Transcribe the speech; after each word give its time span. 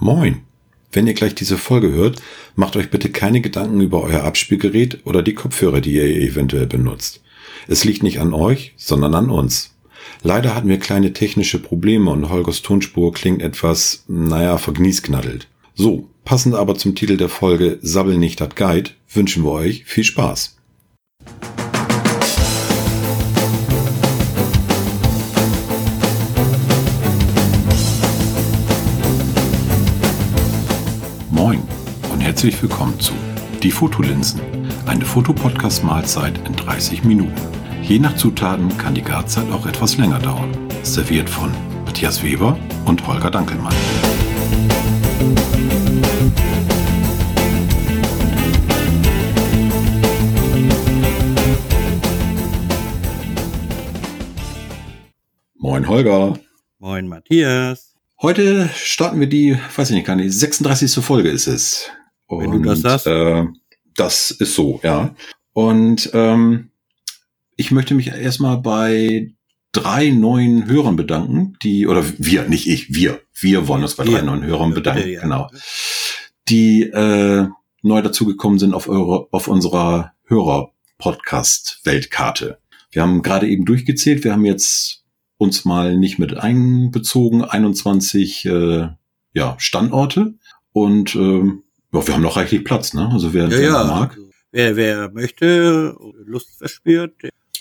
Moin! 0.00 0.42
Wenn 0.92 1.08
ihr 1.08 1.14
gleich 1.14 1.34
diese 1.34 1.58
Folge 1.58 1.90
hört, 1.90 2.22
macht 2.54 2.76
euch 2.76 2.88
bitte 2.88 3.10
keine 3.10 3.40
Gedanken 3.40 3.80
über 3.80 4.00
euer 4.04 4.22
Abspielgerät 4.22 5.04
oder 5.04 5.24
die 5.24 5.34
Kopfhörer, 5.34 5.80
die 5.80 5.94
ihr 5.94 6.04
eventuell 6.04 6.68
benutzt. 6.68 7.20
Es 7.66 7.82
liegt 7.82 8.04
nicht 8.04 8.20
an 8.20 8.32
euch, 8.32 8.74
sondern 8.76 9.14
an 9.16 9.28
uns. 9.28 9.74
Leider 10.22 10.54
hatten 10.54 10.68
wir 10.68 10.78
kleine 10.78 11.12
technische 11.14 11.58
Probleme 11.58 12.12
und 12.12 12.28
Holgers 12.28 12.62
Tonspur 12.62 13.12
klingt 13.12 13.42
etwas, 13.42 14.04
naja, 14.06 14.56
vergniesknaddelt. 14.56 15.48
So, 15.74 16.08
passend 16.24 16.54
aber 16.54 16.76
zum 16.76 16.94
Titel 16.94 17.16
der 17.16 17.28
Folge 17.28 17.80
Sabbel 17.82 18.18
nicht 18.18 18.40
dat 18.40 18.54
Guide, 18.54 18.90
wünschen 19.12 19.42
wir 19.44 19.50
euch 19.50 19.84
viel 19.84 20.04
Spaß. 20.04 20.57
Herzlich 32.38 32.62
willkommen 32.62 33.00
zu 33.00 33.14
Die 33.64 33.72
Fotolinsen, 33.72 34.40
eine 34.86 35.04
Fotopodcast-Mahlzeit 35.04 36.38
in 36.46 36.54
30 36.54 37.02
Minuten. 37.02 37.34
Je 37.82 37.98
nach 37.98 38.14
Zutaten 38.14 38.78
kann 38.78 38.94
die 38.94 39.02
Garzeit 39.02 39.50
auch 39.50 39.66
etwas 39.66 39.96
länger 39.96 40.20
dauern. 40.20 40.56
Serviert 40.84 41.28
von 41.28 41.52
Matthias 41.84 42.22
Weber 42.22 42.56
und 42.84 43.04
Holger 43.08 43.32
Dankelmann. 43.32 43.74
Moin 55.56 55.88
Holger. 55.88 56.38
Moin 56.78 57.08
Matthias. 57.08 57.96
Heute 58.22 58.70
starten 58.76 59.18
wir 59.18 59.28
die, 59.28 59.58
weiß 59.74 59.90
ich 59.90 59.96
nicht, 59.96 60.08
die 60.08 60.30
36. 60.30 61.04
Folge 61.04 61.30
ist 61.30 61.48
es. 61.48 61.90
Wenn 62.28 62.50
du 62.50 62.60
das 62.60 62.80
sagst. 62.80 63.06
Äh, 63.06 63.44
das 63.94 64.30
ist 64.30 64.54
so, 64.54 64.80
ja. 64.82 65.14
Und 65.52 66.10
ähm, 66.14 66.70
ich 67.56 67.70
möchte 67.72 67.94
mich 67.94 68.08
erstmal 68.08 68.58
bei 68.58 69.32
drei 69.72 70.10
neuen 70.10 70.66
Hörern 70.66 70.96
bedanken, 70.96 71.56
die, 71.62 71.86
oder 71.86 72.04
wir, 72.18 72.48
nicht 72.48 72.66
ich, 72.68 72.94
wir, 72.94 73.20
wir 73.34 73.68
wollen 73.68 73.82
uns 73.82 73.96
bei 73.96 74.04
drei 74.04 74.22
neuen 74.22 74.44
Hörern 74.44 74.70
Ja, 74.70 74.74
bedanken, 74.74 75.02
bitte, 75.02 75.14
ja. 75.14 75.20
genau, 75.22 75.50
die 76.48 76.82
äh, 76.82 77.48
neu 77.82 78.02
dazugekommen 78.02 78.58
sind 78.58 78.74
auf, 78.74 78.88
eure, 78.88 79.28
auf 79.32 79.46
unserer 79.48 80.12
Hörer-Podcast-Weltkarte. 80.26 82.58
Wir 82.90 83.02
haben 83.02 83.22
gerade 83.22 83.48
eben 83.48 83.64
durchgezählt, 83.64 84.24
wir 84.24 84.32
haben 84.32 84.44
jetzt 84.44 85.04
uns 85.36 85.64
mal 85.64 85.96
nicht 85.96 86.18
mit 86.18 86.36
einbezogen, 86.36 87.42
21 87.42 88.46
äh, 88.46 88.88
ja, 89.34 89.54
Standorte 89.58 90.34
und 90.72 91.14
ähm, 91.14 91.62
ja, 91.92 92.06
wir 92.06 92.14
haben 92.14 92.22
noch 92.22 92.36
reichlich 92.36 92.64
Platz, 92.64 92.94
ne? 92.94 93.08
Also 93.12 93.32
wer, 93.34 93.44
Ja, 93.44 93.50
wer 93.50 93.60
ja. 93.60 93.84
mag. 93.84 94.10
Also, 94.10 94.30
wer, 94.52 94.76
wer 94.76 95.10
möchte, 95.10 95.96
Lust 96.24 96.56
verspürt, 96.58 97.12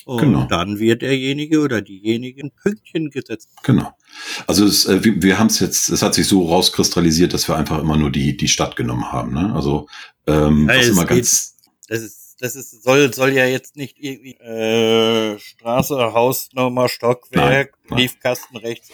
und 0.06 0.22
Genau. 0.22 0.45
dann 0.45 0.80
wird 0.80 1.02
derjenige 1.02 1.59
oder 1.59 1.81
diejenige 1.81 2.45
ein 2.45 2.52
Pünktchen 2.64 3.09
gesetzt. 3.09 3.50
Genau. 3.64 3.92
Also 4.48 4.66
es, 4.66 4.86
äh, 4.86 5.03
wir, 5.03 5.22
wir 5.22 5.38
haben 5.38 5.48
es 5.48 5.59
jetzt, 5.59 5.89
es 5.89 6.02
hat 6.02 6.14
sich 6.14 6.25
so 6.28 6.48
rauskristallisiert, 6.48 7.33
dass 7.33 7.50
wir 7.50 7.58
einfach 7.58 7.80
immer 7.80 7.98
nur 7.98 8.09
die 8.09 8.38
die 8.38 8.48
Stadt 8.48 8.78
genommen 8.78 9.11
haben. 9.11 9.33
Ne? 9.33 9.53
Also 9.53 9.88
ähm, 10.25 10.70
Ja, 10.70 10.78
was 10.78 10.88
immer 10.88 11.02
geht- 11.05 11.17
ganz 11.17 11.58
Das 11.89 12.02
ist, 12.02 12.38
das 12.39 12.55
ist, 12.55 12.83
soll, 12.83 13.11
soll 13.14 13.33
ja 13.33 13.48
jetzt 13.48 13.75
nicht 13.75 13.98
irgendwie 14.00 14.36
äh, 14.36 15.38
Straße, 15.39 15.95
Hausnummer, 16.14 16.88
Stockwerk, 16.88 17.72
Nein, 17.73 17.88
nein. 17.89 17.98
Briefkasten 17.98 18.55
rechts 18.55 18.89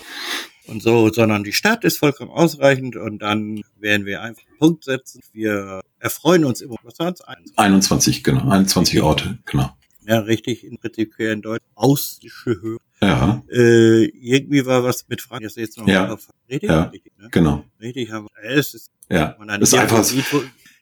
und 0.67 0.81
so, 0.81 1.09
sondern 1.11 1.43
die 1.43 1.53
Stadt 1.53 1.83
ist 1.83 1.97
vollkommen 1.99 2.31
ausreichend 2.31 2.95
und 2.95 3.19
dann 3.19 3.61
werden 3.79 4.05
wir 4.05 4.21
einfach 4.21 4.43
einen 4.47 4.57
Punkt 4.57 4.83
setzen. 4.83 5.21
Wir 5.33 5.81
erfreuen 5.99 6.45
uns 6.45 6.61
immer, 6.61 6.75
was 6.83 6.99
waren's? 6.99 7.21
Eins. 7.21 7.51
21, 7.57 8.23
genau, 8.23 8.49
21 8.49 9.01
Orte, 9.01 9.37
genau. 9.45 9.69
Ja, 10.05 10.19
richtig, 10.19 10.65
im 10.65 10.77
Prinzip 10.77 11.15
quer 11.15 11.31
in 11.31 11.41
Deutsch. 11.41 11.61
Austische 11.75 12.61
Höhe. 12.61 12.77
Ja, 13.01 13.41
Äh, 13.51 14.05
irgendwie 14.05 14.65
war 14.65 14.83
was 14.83 15.07
mit 15.07 15.21
Fragen, 15.21 15.43
das 15.43 15.55
jetzt 15.55 15.77
noch 15.77 15.87
Ja. 15.87 16.07
mal 16.07 16.13
auf- 16.13 16.29
Richtig? 16.49 16.69
Ja. 16.69 16.83
Richtig, 16.83 17.11
ne? 17.17 17.27
genau. 17.31 17.63
Richtig 17.81 18.11
haben 18.11 18.27
wir. 18.33 18.49
Ja, 18.51 18.57
Es 18.57 18.73
ist, 18.73 18.89
Ja, 19.09 19.35
man 19.39 19.47
dann 19.49 19.61
ist 19.61 19.73
einfach 19.73 20.03
sieht, 20.03 20.25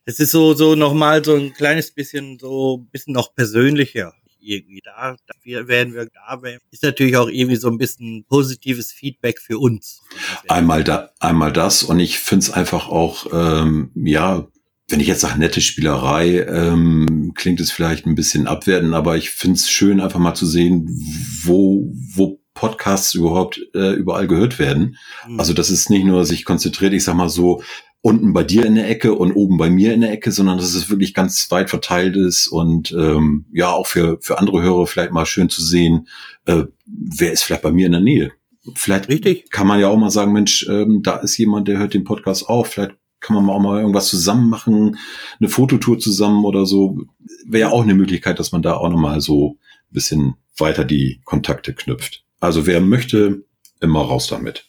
es 0.05 0.19
ist 0.19 0.31
so, 0.31 0.53
so 0.55 0.73
nochmal 0.75 1.23
so 1.23 1.35
ein 1.35 1.53
kleines 1.53 1.91
bisschen, 1.91 2.39
so 2.39 2.77
ein 2.77 2.87
bisschen 2.91 3.13
noch 3.13 3.33
persönlicher. 3.35 4.13
Irgendwie 4.41 4.81
da, 4.83 5.15
da 5.27 5.67
werden 5.67 5.93
wir 5.93 6.07
da 6.07 6.41
werden. 6.41 6.59
Ist 6.71 6.83
natürlich 6.83 7.17
auch 7.17 7.29
irgendwie 7.29 7.55
so 7.55 7.69
ein 7.69 7.77
bisschen 7.77 8.25
positives 8.27 8.91
Feedback 8.91 9.39
für 9.39 9.59
uns. 9.59 10.01
einmal 10.47 10.83
da, 10.83 11.11
einmal 11.19 11.53
das 11.53 11.83
und 11.83 11.99
ich 11.99 12.19
finde 12.19 12.45
es 12.45 12.51
einfach 12.51 12.89
auch, 12.89 13.27
ähm, 13.31 13.91
ja, 13.95 14.47
wenn 14.89 14.99
ich 14.99 15.07
jetzt 15.07 15.21
sage 15.21 15.39
nette 15.39 15.61
Spielerei, 15.61 16.39
ähm, 16.41 17.33
klingt 17.35 17.59
es 17.61 17.71
vielleicht 17.71 18.05
ein 18.05 18.15
bisschen 18.15 18.47
abwertend, 18.47 18.93
aber 18.93 19.17
ich 19.17 19.29
finde 19.29 19.55
es 19.55 19.69
schön, 19.69 20.01
einfach 20.01 20.19
mal 20.19 20.33
zu 20.33 20.45
sehen, 20.45 20.87
wo, 21.43 21.91
wo 22.13 22.41
Podcasts 22.53 23.13
überhaupt 23.13 23.61
äh, 23.73 23.93
überall 23.93 24.27
gehört 24.27 24.59
werden. 24.59 24.97
Hm. 25.23 25.39
Also 25.39 25.53
das 25.53 25.69
ist 25.69 25.89
nicht 25.89 26.05
nur 26.05 26.25
sich 26.25 26.43
konzentriert, 26.45 26.93
ich 26.93 27.03
sag 27.03 27.15
mal 27.15 27.29
so, 27.29 27.63
unten 28.01 28.33
bei 28.33 28.43
dir 28.43 28.65
in 28.65 28.75
der 28.75 28.89
Ecke 28.89 29.13
und 29.13 29.31
oben 29.33 29.57
bei 29.57 29.69
mir 29.69 29.93
in 29.93 30.01
der 30.01 30.11
Ecke, 30.11 30.31
sondern 30.31 30.57
dass 30.57 30.73
es 30.73 30.89
wirklich 30.89 31.13
ganz 31.13 31.49
weit 31.51 31.69
verteilt 31.69 32.15
ist 32.15 32.47
und 32.47 32.91
ähm, 32.91 33.45
ja, 33.53 33.71
auch 33.71 33.85
für, 33.85 34.17
für 34.21 34.39
andere 34.39 34.61
Hörer 34.61 34.87
vielleicht 34.87 35.11
mal 35.11 35.25
schön 35.25 35.49
zu 35.49 35.61
sehen, 35.61 36.07
äh, 36.45 36.63
wer 36.85 37.31
ist 37.31 37.43
vielleicht 37.43 37.61
bei 37.61 37.71
mir 37.71 37.85
in 37.85 37.91
der 37.91 38.01
Nähe. 38.01 38.31
Vielleicht 38.75 39.09
Richtig. 39.09 39.49
kann 39.51 39.67
man 39.67 39.79
ja 39.79 39.87
auch 39.87 39.97
mal 39.97 40.09
sagen, 40.09 40.33
Mensch, 40.33 40.67
ähm, 40.67 41.01
da 41.03 41.17
ist 41.17 41.37
jemand, 41.37 41.67
der 41.67 41.77
hört 41.77 41.93
den 41.93 42.03
Podcast 42.03 42.47
auf, 42.47 42.67
vielleicht 42.67 42.95
kann 43.19 43.35
man 43.35 43.45
mal 43.45 43.53
auch 43.53 43.61
mal 43.61 43.79
irgendwas 43.79 44.07
zusammen 44.07 44.49
machen, 44.49 44.97
eine 45.39 45.49
Fototour 45.49 45.99
zusammen 45.99 46.43
oder 46.43 46.65
so. 46.65 46.97
Wäre 47.45 47.69
ja 47.69 47.71
auch 47.71 47.83
eine 47.83 47.93
Möglichkeit, 47.93 48.39
dass 48.39 48.51
man 48.51 48.63
da 48.63 48.75
auch 48.75 48.89
nochmal 48.89 49.21
so 49.21 49.57
ein 49.59 49.93
bisschen 49.93 50.35
weiter 50.57 50.85
die 50.85 51.21
Kontakte 51.23 51.73
knüpft. 51.73 52.23
Also 52.39 52.65
wer 52.65 52.81
möchte, 52.81 53.43
immer 53.79 54.01
raus 54.01 54.27
damit. 54.27 54.65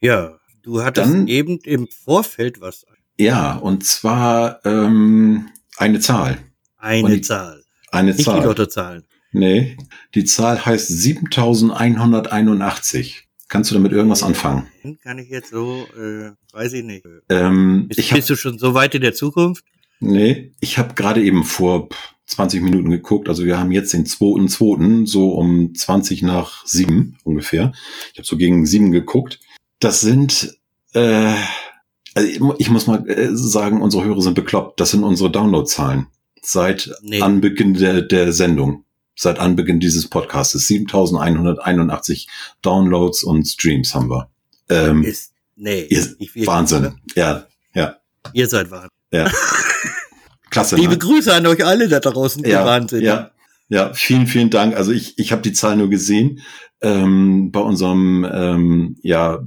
Ja, 0.00 0.37
du 0.68 0.82
hattest 0.84 1.10
Dann- 1.12 1.26
eben 1.28 1.58
im 1.64 1.88
Vorfeld 1.88 2.60
was. 2.60 2.84
Ja, 3.18 3.56
und 3.56 3.84
zwar 3.84 4.64
ähm, 4.66 5.48
eine 5.78 5.98
Zahl. 6.00 6.38
Eine 6.76 7.14
die- 7.16 7.20
Zahl. 7.22 7.64
Eine 7.90 8.08
Nicht 8.08 8.18
die 8.20 8.24
Zahl. 8.24 8.44
Lottozahlen. 8.44 9.04
Nee, 9.32 9.76
die 10.14 10.24
Zahl 10.24 10.64
heißt 10.64 10.88
7181. 10.88 13.24
Kannst 13.48 13.70
du 13.70 13.74
damit 13.74 13.92
irgendwas 13.92 14.22
anfangen? 14.22 14.66
Kann 15.02 15.18
ich 15.18 15.28
jetzt 15.30 15.50
so, 15.50 15.86
äh, 15.96 16.30
weiß 16.52 16.74
ich 16.74 16.84
nicht. 16.84 17.04
Ähm, 17.30 17.86
Bist, 17.88 17.98
ich 17.98 18.10
hab, 18.10 18.18
bist 18.18 18.28
du 18.30 18.36
schon 18.36 18.58
so 18.58 18.74
weit 18.74 18.94
in 18.94 19.00
der 19.02 19.14
Zukunft? 19.14 19.64
nee, 20.00 20.52
ich 20.60 20.78
habe 20.78 20.94
gerade 20.94 21.22
eben 21.24 21.42
vor 21.44 21.88
pff, 21.88 22.14
20 22.26 22.62
Minuten 22.62 22.90
geguckt. 22.90 23.28
Also 23.28 23.44
wir 23.46 23.58
haben 23.58 23.72
jetzt 23.72 23.92
den 23.94 24.04
2.2., 24.06 25.06
so 25.06 25.30
um 25.32 25.74
20 25.74 26.22
nach 26.22 26.64
7 26.66 27.16
ungefähr. 27.24 27.72
Ich 28.12 28.18
habe 28.18 28.26
so 28.26 28.36
gegen 28.36 28.64
7 28.66 28.92
geguckt. 28.92 29.40
Das 29.80 30.00
sind, 30.00 30.56
äh, 30.94 31.34
also 32.14 32.28
ich 32.28 32.40
mu- 32.40 32.54
ich 32.58 32.70
muss 32.70 32.86
mal 32.86 33.08
äh, 33.08 33.28
sagen, 33.32 33.80
unsere 33.82 34.04
Hörer 34.04 34.20
sind 34.22 34.34
bekloppt. 34.34 34.80
Das 34.80 34.90
sind 34.90 35.04
unsere 35.04 35.30
Downloadzahlen 35.30 36.06
seit 36.42 36.90
Nee. 37.02 37.20
Anbeginn 37.22 37.74
der, 37.74 38.02
der 38.02 38.32
Sendung. 38.32 38.84
Seit 39.14 39.38
Anbeginn 39.40 39.80
dieses 39.80 40.08
Podcastes. 40.08 40.68
7181 40.68 42.28
Downloads 42.62 43.22
und 43.24 43.46
Streams 43.46 43.94
haben 43.94 44.08
wir. 44.10 44.28
Ähm, 44.68 45.02
Ist, 45.02 45.32
nee. 45.56 45.86
ihr, 45.86 46.06
Wahnsinn. 46.46 46.78
oder? 46.78 46.96
Ja, 47.14 47.46
ja, 47.74 47.96
Ihr 48.32 48.46
seid 48.48 48.70
Wahnsinn. 48.70 48.90
ja. 49.12 49.30
Klasse. 50.50 50.76
Liebe 50.76 50.92
ne? 50.92 50.98
Grüße 50.98 51.32
an 51.34 51.46
euch 51.46 51.64
alle 51.64 51.88
da 51.88 52.00
draußen, 52.00 52.42
ja, 52.44 52.64
Wahnsinn. 52.64 53.02
Ja, 53.02 53.30
ja, 53.68 53.92
vielen, 53.92 54.26
vielen 54.26 54.50
Dank. 54.50 54.76
Also 54.76 54.92
ich, 54.92 55.18
ich 55.18 55.32
habe 55.32 55.42
die 55.42 55.52
Zahl 55.52 55.76
nur 55.76 55.90
gesehen 55.90 56.40
ähm, 56.80 57.50
bei 57.52 57.60
unserem 57.60 58.26
ähm, 58.30 58.96
ja, 59.02 59.40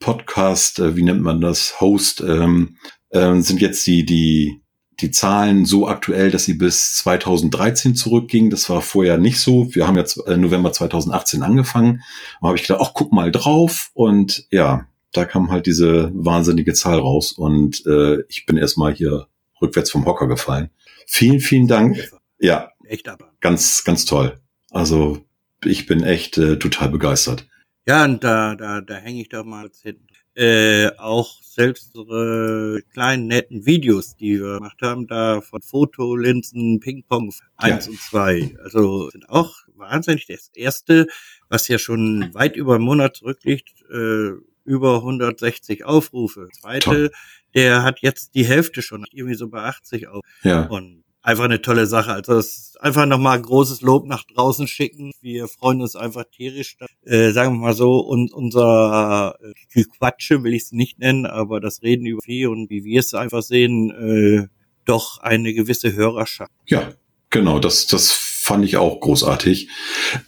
Podcast, 0.00 0.78
äh, 0.80 0.96
wie 0.96 1.02
nennt 1.02 1.22
man 1.22 1.40
das, 1.40 1.80
Host, 1.80 2.20
ähm, 2.20 2.76
ähm, 3.12 3.42
sind 3.42 3.60
jetzt 3.60 3.86
die, 3.86 4.04
die, 4.04 4.62
die 5.00 5.10
Zahlen 5.10 5.64
so 5.64 5.86
aktuell, 5.86 6.30
dass 6.30 6.44
sie 6.44 6.54
bis 6.54 6.96
2013 6.96 7.94
zurückgingen. 7.94 8.50
Das 8.50 8.68
war 8.68 8.82
vorher 8.82 9.18
nicht 9.18 9.40
so. 9.40 9.72
Wir 9.74 9.86
haben 9.86 9.96
jetzt 9.96 10.16
äh, 10.26 10.36
November 10.36 10.72
2018 10.72 11.42
angefangen. 11.42 12.02
Da 12.40 12.48
habe 12.48 12.56
ich 12.56 12.66
gedacht, 12.66 12.80
ach, 12.82 12.92
guck 12.94 13.12
mal 13.12 13.30
drauf. 13.30 13.90
Und 13.94 14.46
ja, 14.50 14.86
da 15.12 15.24
kam 15.24 15.50
halt 15.50 15.66
diese 15.66 16.10
wahnsinnige 16.14 16.74
Zahl 16.74 16.98
raus. 16.98 17.32
Und 17.32 17.86
äh, 17.86 18.22
ich 18.28 18.44
bin 18.44 18.56
erstmal 18.56 18.94
hier 18.94 19.28
rückwärts 19.62 19.90
vom 19.90 20.04
Hocker 20.04 20.26
gefallen. 20.26 20.70
Vielen, 21.06 21.40
vielen 21.40 21.68
Dank. 21.68 22.10
Ja, 22.38 22.70
Echt 22.88 23.08
aber. 23.08 23.25
Ganz, 23.40 23.84
ganz 23.84 24.04
toll. 24.04 24.38
Also 24.70 25.24
ich 25.64 25.86
bin 25.86 26.02
echt 26.02 26.38
äh, 26.38 26.58
total 26.58 26.88
begeistert. 26.90 27.46
Ja, 27.86 28.04
und 28.04 28.22
da, 28.24 28.54
da, 28.56 28.80
da 28.80 28.94
hänge 28.96 29.20
ich 29.22 29.28
doch 29.28 29.44
mal 29.44 29.70
hinten. 29.82 30.06
Äh, 30.34 30.90
auch 30.98 31.40
selbst 31.42 31.96
unsere 31.96 32.82
kleinen 32.92 33.26
netten 33.26 33.64
Videos, 33.64 34.16
die 34.16 34.38
wir 34.38 34.56
gemacht 34.56 34.76
haben, 34.82 35.06
da 35.06 35.40
von 35.40 35.62
Fotolinsen, 35.62 36.78
Ping-Pong 36.80 37.32
1 37.56 37.86
Ja. 37.86 37.90
und 37.90 37.98
2. 37.98 38.56
Also 38.62 39.08
sind 39.10 39.28
auch 39.30 39.54
wahnsinnig 39.74 40.26
das 40.26 40.50
erste, 40.54 41.06
was 41.48 41.68
ja 41.68 41.78
schon 41.78 42.34
weit 42.34 42.56
über 42.56 42.74
einen 42.74 42.84
Monat 42.84 43.16
zurückliegt, 43.16 43.70
äh, 43.90 44.32
über 44.64 44.96
160 44.96 45.84
Aufrufe. 45.86 46.48
Zweite, 46.60 47.08
Top. 47.10 47.12
der 47.54 47.82
hat 47.82 48.00
jetzt 48.00 48.34
die 48.34 48.44
Hälfte 48.44 48.82
schon, 48.82 49.06
irgendwie 49.12 49.36
so 49.36 49.48
bei 49.48 49.62
80 49.62 50.08
auf. 50.08 50.22
Ja. 50.42 50.66
Und 50.66 51.04
einfach 51.26 51.44
eine 51.44 51.60
tolle 51.60 51.86
Sache. 51.86 52.12
Also 52.12 52.34
das 52.34 52.74
einfach 52.80 53.04
nochmal 53.04 53.40
großes 53.40 53.80
Lob 53.80 54.06
nach 54.06 54.24
draußen 54.24 54.68
schicken. 54.68 55.10
Wir 55.20 55.48
freuen 55.48 55.82
uns 55.82 55.96
einfach 55.96 56.24
tierisch. 56.30 56.76
Äh, 57.04 57.32
sagen 57.32 57.54
wir 57.54 57.66
mal 57.66 57.74
so, 57.74 57.98
und 57.98 58.32
unser 58.32 59.36
äh, 59.74 59.84
Quatsche 59.98 60.44
will 60.44 60.54
ich 60.54 60.62
es 60.62 60.72
nicht 60.72 60.98
nennen, 61.00 61.26
aber 61.26 61.60
das 61.60 61.82
Reden 61.82 62.06
über 62.06 62.22
Vieh 62.22 62.46
und 62.46 62.70
wie 62.70 62.84
wir 62.84 63.00
es 63.00 63.12
einfach 63.12 63.42
sehen, 63.42 63.90
äh, 63.90 64.46
doch 64.84 65.18
eine 65.18 65.52
gewisse 65.52 65.94
Hörerschaft. 65.94 66.52
Ja, 66.66 66.92
genau, 67.30 67.58
das, 67.58 67.88
das 67.88 68.12
fand 68.12 68.64
ich 68.64 68.76
auch 68.76 69.00
großartig. 69.00 69.68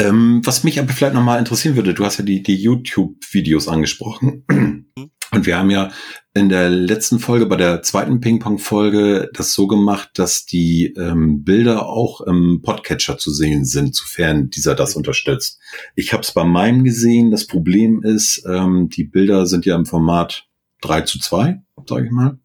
Ähm, 0.00 0.40
was 0.44 0.64
mich 0.64 0.80
aber 0.80 0.92
vielleicht 0.92 1.14
nochmal 1.14 1.38
interessieren 1.38 1.76
würde, 1.76 1.94
du 1.94 2.04
hast 2.04 2.18
ja 2.18 2.24
die, 2.24 2.42
die 2.42 2.56
YouTube-Videos 2.56 3.68
angesprochen. 3.68 4.44
Mhm. 4.50 4.86
Und 5.30 5.46
wir 5.46 5.58
haben 5.58 5.70
ja 5.70 5.90
in 6.38 6.48
der 6.48 6.70
letzten 6.70 7.18
Folge, 7.18 7.46
bei 7.46 7.56
der 7.56 7.82
zweiten 7.82 8.20
Ping-Pong-Folge, 8.20 9.30
das 9.34 9.52
so 9.52 9.66
gemacht, 9.66 10.10
dass 10.14 10.46
die 10.46 10.94
ähm, 10.96 11.42
Bilder 11.42 11.86
auch 11.86 12.20
im 12.20 12.62
Podcatcher 12.62 13.18
zu 13.18 13.30
sehen 13.32 13.64
sind, 13.64 13.94
sofern 13.94 14.48
dieser 14.48 14.74
das 14.74 14.94
unterstützt. 14.94 15.58
Ich 15.96 16.12
habe 16.12 16.22
es 16.22 16.32
bei 16.32 16.44
meinem 16.44 16.84
gesehen. 16.84 17.30
Das 17.30 17.46
Problem 17.46 18.02
ist, 18.02 18.44
ähm, 18.48 18.88
die 18.88 19.04
Bilder 19.04 19.46
sind 19.46 19.66
ja 19.66 19.74
im 19.74 19.86
Format 19.86 20.46
3 20.82 21.02
zu 21.02 21.18
2, 21.18 21.60
sage 21.86 22.06
ich 22.06 22.12
mal. 22.12 22.38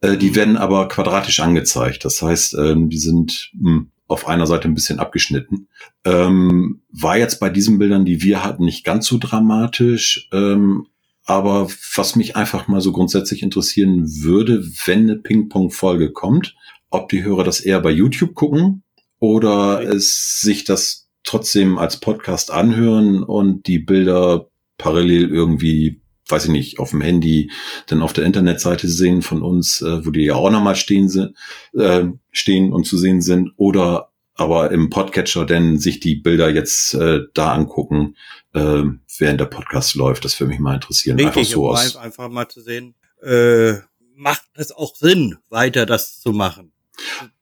Äh, 0.00 0.16
die 0.16 0.30
mhm. 0.30 0.36
werden 0.36 0.56
aber 0.56 0.88
quadratisch 0.88 1.40
angezeigt. 1.40 2.04
Das 2.04 2.20
heißt, 2.20 2.54
ähm, 2.54 2.90
die 2.90 2.98
sind 2.98 3.52
mh, 3.54 3.70
hm, 3.70 3.90
auf 4.06 4.26
einer 4.26 4.46
Seite 4.46 4.68
ein 4.68 4.74
bisschen 4.74 4.98
abgeschnitten. 4.98 5.68
Ähm, 6.04 6.82
war 6.90 7.16
jetzt 7.16 7.40
bei 7.40 7.48
diesen 7.48 7.78
Bildern, 7.78 8.04
die 8.04 8.22
wir 8.22 8.44
hatten, 8.44 8.64
nicht 8.64 8.84
ganz 8.84 9.06
so 9.06 9.18
dramatisch. 9.18 10.28
Ähm, 10.32 10.86
aber 11.24 11.68
was 11.94 12.16
mich 12.16 12.36
einfach 12.36 12.68
mal 12.68 12.80
so 12.80 12.92
grundsätzlich 12.92 13.42
interessieren 13.42 14.04
würde, 14.22 14.64
wenn 14.84 15.02
eine 15.02 15.16
Ping-Pong-Folge 15.16 16.12
kommt, 16.12 16.54
ob 16.90 17.08
die 17.08 17.24
Hörer 17.24 17.44
das 17.44 17.60
eher 17.60 17.80
bei 17.80 17.90
YouTube 17.90 18.34
gucken 18.34 18.82
oder 19.18 19.82
es 19.82 20.40
sich 20.40 20.64
das 20.64 21.08
trotzdem 21.22 21.78
als 21.78 21.98
Podcast 21.98 22.50
anhören 22.50 23.22
und 23.22 23.66
die 23.66 23.78
Bilder 23.78 24.48
parallel 24.76 25.30
irgendwie, 25.30 26.02
weiß 26.28 26.46
ich 26.46 26.50
nicht, 26.50 26.78
auf 26.78 26.90
dem 26.90 27.00
Handy, 27.00 27.50
dann 27.86 28.02
auf 28.02 28.12
der 28.12 28.24
Internetseite 28.24 28.88
sehen 28.88 29.22
von 29.22 29.42
uns, 29.42 29.80
äh, 29.80 30.04
wo 30.04 30.10
die 30.10 30.24
ja 30.24 30.34
auch 30.34 30.50
nochmal 30.50 30.76
stehen 30.76 31.08
sind, 31.08 31.34
äh, 31.72 32.04
stehen 32.30 32.72
und 32.72 32.86
zu 32.86 32.98
sehen 32.98 33.22
sind, 33.22 33.52
oder 33.56 34.10
aber 34.34 34.72
im 34.72 34.90
Podcatcher 34.90 35.46
denn 35.46 35.78
sich 35.78 36.00
die 36.00 36.16
Bilder 36.16 36.50
jetzt 36.50 36.94
äh, 36.94 37.20
da 37.34 37.52
angucken, 37.52 38.16
äh, 38.54 38.84
während 39.18 39.40
der 39.40 39.46
Podcast 39.46 39.94
läuft. 39.94 40.24
Das 40.24 40.38
würde 40.40 40.50
mich 40.50 40.60
mal 40.60 40.74
interessieren. 40.74 41.18
Richtig, 41.18 41.36
einfach 41.36 41.52
so 41.52 41.70
aus. 41.70 41.96
Einfach 41.96 42.28
mal 42.28 42.48
zu 42.48 42.60
sehen, 42.60 42.94
äh, 43.22 43.74
macht 44.16 44.42
es 44.54 44.72
auch 44.72 44.96
Sinn, 44.96 45.36
weiter 45.48 45.86
das 45.86 46.20
zu 46.20 46.32
machen? 46.32 46.72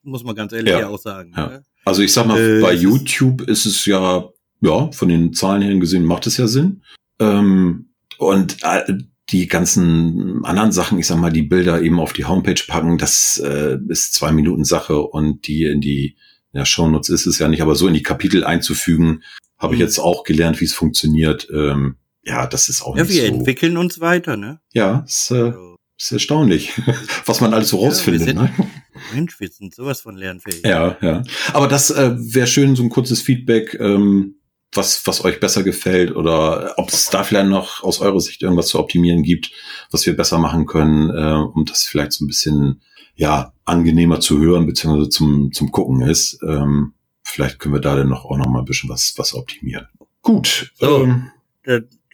Muss 0.03 0.25
man 0.25 0.35
ganz 0.35 0.53
ehrlich 0.53 0.73
ja. 0.73 0.89
auch 0.89 0.99
sagen. 0.99 1.33
Ja. 1.37 1.47
Ne? 1.47 1.65
Also 1.85 2.03
ich 2.03 2.13
sag 2.13 2.27
mal, 2.27 2.41
äh, 2.41 2.61
bei 2.61 2.73
YouTube 2.73 3.43
ist 3.43 3.67
es 3.67 3.85
ja, 3.87 4.29
ja, 4.61 4.91
von 4.93 5.09
den 5.09 5.33
Zahlen 5.33 5.63
her 5.63 5.75
gesehen 5.77 6.05
macht 6.05 6.27
es 6.27 6.37
ja 6.37 6.47
Sinn. 6.47 6.83
Ähm, 7.19 7.91
und 8.19 8.59
äh, 8.63 8.95
die 9.31 9.47
ganzen 9.47 10.45
anderen 10.45 10.73
Sachen, 10.73 10.99
ich 10.99 11.07
sag 11.07 11.19
mal, 11.19 11.33
die 11.33 11.43
Bilder 11.43 11.83
eben 11.83 12.01
auf 12.01 12.13
die 12.13 12.25
Homepage 12.25 12.61
packen, 12.67 12.99
das 12.99 13.39
äh, 13.45 13.79
ist 13.89 14.15
zwei 14.15 14.33
Minuten 14.33 14.65
Sache 14.65 15.01
und 15.01 15.47
die 15.47 15.65
in 15.65 15.81
die 15.81 16.17
ja, 16.53 16.65
Shownotes 16.65 17.09
ist 17.09 17.27
es 17.27 17.39
ja 17.39 17.49
nicht, 17.49 17.63
aber 17.63 17.75
so 17.75 17.89
in 17.89 17.95
die 17.95 18.03
Kapitel 18.03 18.45
einzufügen, 18.45 19.23
habe 19.59 19.75
ich 19.75 19.81
mhm. 19.81 19.87
jetzt 19.87 19.99
auch 19.99 20.25
gelernt, 20.25 20.61
wie 20.61 20.65
es 20.65 20.75
funktioniert. 20.75 21.49
Ähm, 21.53 21.97
ja, 22.25 22.47
das 22.47 22.69
ist 22.69 22.83
auch 22.83 22.97
ja, 22.97 23.03
nicht 23.03 23.13
so. 23.13 23.19
Ja, 23.19 23.25
wir 23.25 23.35
entwickeln 23.35 23.77
uns 23.77 24.01
weiter, 24.01 24.37
ne? 24.37 24.61
Ja, 24.73 25.05
ist, 25.07 25.31
äh, 25.31 25.35
also 25.35 25.77
ist 25.99 26.13
erstaunlich, 26.13 26.73
was 27.27 27.41
man 27.41 27.55
alles 27.55 27.69
so 27.69 27.81
ja, 27.81 27.89
rausfindet. 27.89 28.23
Sind, 28.25 28.37
ne? 28.37 28.53
Mensch, 29.15 29.39
wir 29.41 29.49
sind 29.49 29.75
sowas 29.75 30.01
von 30.01 30.17
lernfähig. 30.17 30.63
Ja, 30.65 30.97
ja. 31.01 31.23
Aber 31.53 31.69
das 31.69 31.91
äh, 31.91 32.15
wäre 32.17 32.47
schön, 32.47 32.77
so 32.77 32.83
ein 32.83 32.91
kurzes 32.91 33.23
Feedback, 33.23 33.77
ähm, 33.81 34.37
was, 34.75 35.07
was 35.07 35.25
euch 35.25 35.39
besser 35.39 35.63
gefällt 35.63 36.15
oder 36.17 36.75
ob 36.79 36.89
es 36.89 37.11
da 37.11 37.25
vielleicht 37.25 37.49
noch 37.49 37.83
aus 37.83 38.01
eurer 38.01 38.21
Sicht 38.21 38.43
irgendwas 38.43 38.69
zu 38.69 38.79
optimieren 38.79 39.23
gibt, 39.23 39.53
was 39.91 40.07
wir 40.07 40.17
besser 40.17 40.39
machen 40.39 40.67
können, 40.67 41.11
äh, 41.11 41.35
um 41.35 41.65
das 41.67 41.85
vielleicht 41.85 42.13
so 42.13 42.25
ein 42.25 42.29
bisschen 42.29 42.83
ja 43.15 43.53
angenehmer 43.65 44.21
zu 44.21 44.39
hören 44.39 44.67
beziehungsweise 44.67 45.09
zum 45.09 45.53
zum 45.53 45.71
gucken 45.71 46.03
ist. 46.03 46.39
Ähm, 46.43 46.95
vielleicht 47.23 47.59
können 47.59 47.75
wir 47.75 47.81
da 47.81 47.97
dann 47.97 48.09
noch 48.09 48.25
auch 48.25 48.37
noch 48.37 48.49
mal 48.49 48.61
ein 48.61 48.65
bisschen 48.65 48.91
was 48.91 49.15
was 49.17 49.35
optimieren. 49.35 49.87
Gut. 50.23 50.73
So, 50.77 51.05
ähm, 51.05 51.31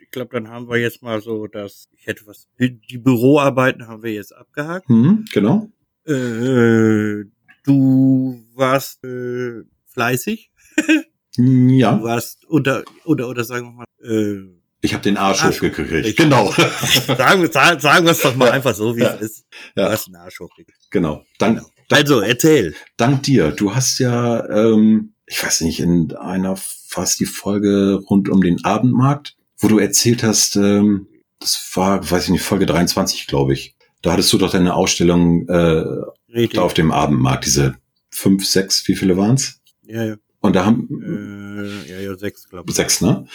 ich 0.08 0.10
glaube, 0.10 0.30
dann 0.32 0.48
haben 0.48 0.68
wir 0.68 0.78
jetzt 0.78 1.02
mal 1.02 1.20
so, 1.20 1.46
dass 1.46 1.88
ich 1.92 2.06
hätte 2.06 2.26
was. 2.26 2.48
Die 2.58 2.98
Büroarbeiten 2.98 3.86
haben 3.86 4.02
wir 4.02 4.12
jetzt 4.12 4.34
abgehakt. 4.34 4.88
Mhm, 4.88 5.26
genau. 5.32 5.68
Äh, 6.06 7.24
du 7.64 8.42
warst 8.54 9.04
äh, 9.04 9.62
fleißig. 9.86 10.50
ja. 11.36 11.96
Du 11.96 12.04
warst 12.04 12.48
oder 12.48 12.84
oder 13.04 13.28
oder 13.28 13.44
sagen 13.44 13.66
wir 13.66 13.72
mal. 13.72 13.84
Äh, 14.02 14.57
ich 14.80 14.94
habe 14.94 15.02
den 15.02 15.16
Arsch, 15.16 15.42
Arsch 15.42 15.56
hochgekriegt. 15.56 16.16
Genau. 16.16 16.52
sagen, 17.06 17.50
sagen, 17.50 17.80
sagen 17.80 18.04
wir 18.06 18.12
es 18.12 18.20
doch 18.20 18.36
mal 18.36 18.50
einfach 18.50 18.75
so, 18.75 18.96
wie 18.96 19.00
ja. 19.00 19.14
es 19.14 19.20
ist. 19.20 19.46
Du 19.75 19.82
ja. 19.82 19.90
hast 19.90 20.06
den 20.06 20.16
Arsch 20.16 20.38
hochgekriegt. 20.38 20.90
Genau. 20.90 21.25
Dank, 21.38 21.58
genau. 21.58 21.70
Also, 21.90 22.20
erzähl. 22.20 22.75
Dank 22.96 23.25
dir. 23.25 23.50
Du 23.50 23.75
hast 23.75 23.98
ja, 23.98 24.48
ähm, 24.48 25.14
ich 25.26 25.42
weiß 25.42 25.62
nicht, 25.62 25.80
in 25.80 26.14
einer 26.14 26.56
fast 26.56 27.19
die 27.20 27.26
Folge 27.26 28.00
rund 28.08 28.28
um 28.28 28.40
den 28.40 28.64
Abendmarkt, 28.64 29.36
wo 29.58 29.69
du 29.69 29.78
erzählt 29.78 30.22
hast, 30.22 30.56
ähm, 30.56 31.08
das 31.40 31.70
war, 31.74 32.08
weiß 32.08 32.24
ich 32.24 32.31
nicht, 32.31 32.42
Folge 32.42 32.66
23, 32.66 33.26
glaube 33.26 33.54
ich. 33.54 33.74
Da 34.02 34.12
hattest 34.12 34.32
du 34.32 34.38
doch 34.38 34.50
deine 34.50 34.74
Ausstellung 34.74 35.48
äh, 35.48 35.84
da 36.52 36.62
auf 36.62 36.74
dem 36.74 36.92
Abendmarkt, 36.92 37.46
diese 37.46 37.76
fünf, 38.10 38.46
sechs, 38.46 38.86
wie 38.86 38.94
viele 38.94 39.16
waren's? 39.16 39.60
Ja, 39.82 40.04
ja. 40.04 40.16
Und 40.40 40.54
da 40.54 40.64
haben 40.64 40.88
äh, 41.02 41.90
ja, 41.90 41.98
ja, 42.00 42.16
sechs, 42.16 42.48
glaube 42.48 42.70
ich. 42.70 42.76
Sechs, 42.76 43.00
ne? 43.00 43.26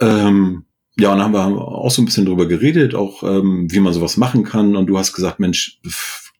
Ähm, 0.00 0.64
ja, 0.98 1.12
und 1.12 1.18
dann 1.18 1.34
haben 1.34 1.54
wir 1.54 1.60
auch 1.60 1.90
so 1.90 2.00
ein 2.00 2.06
bisschen 2.06 2.24
drüber 2.24 2.46
geredet, 2.46 2.94
auch 2.94 3.22
ähm, 3.22 3.66
wie 3.70 3.80
man 3.80 3.92
sowas 3.92 4.16
machen 4.16 4.44
kann. 4.44 4.76
Und 4.76 4.86
du 4.86 4.96
hast 4.96 5.12
gesagt, 5.12 5.40
Mensch, 5.40 5.78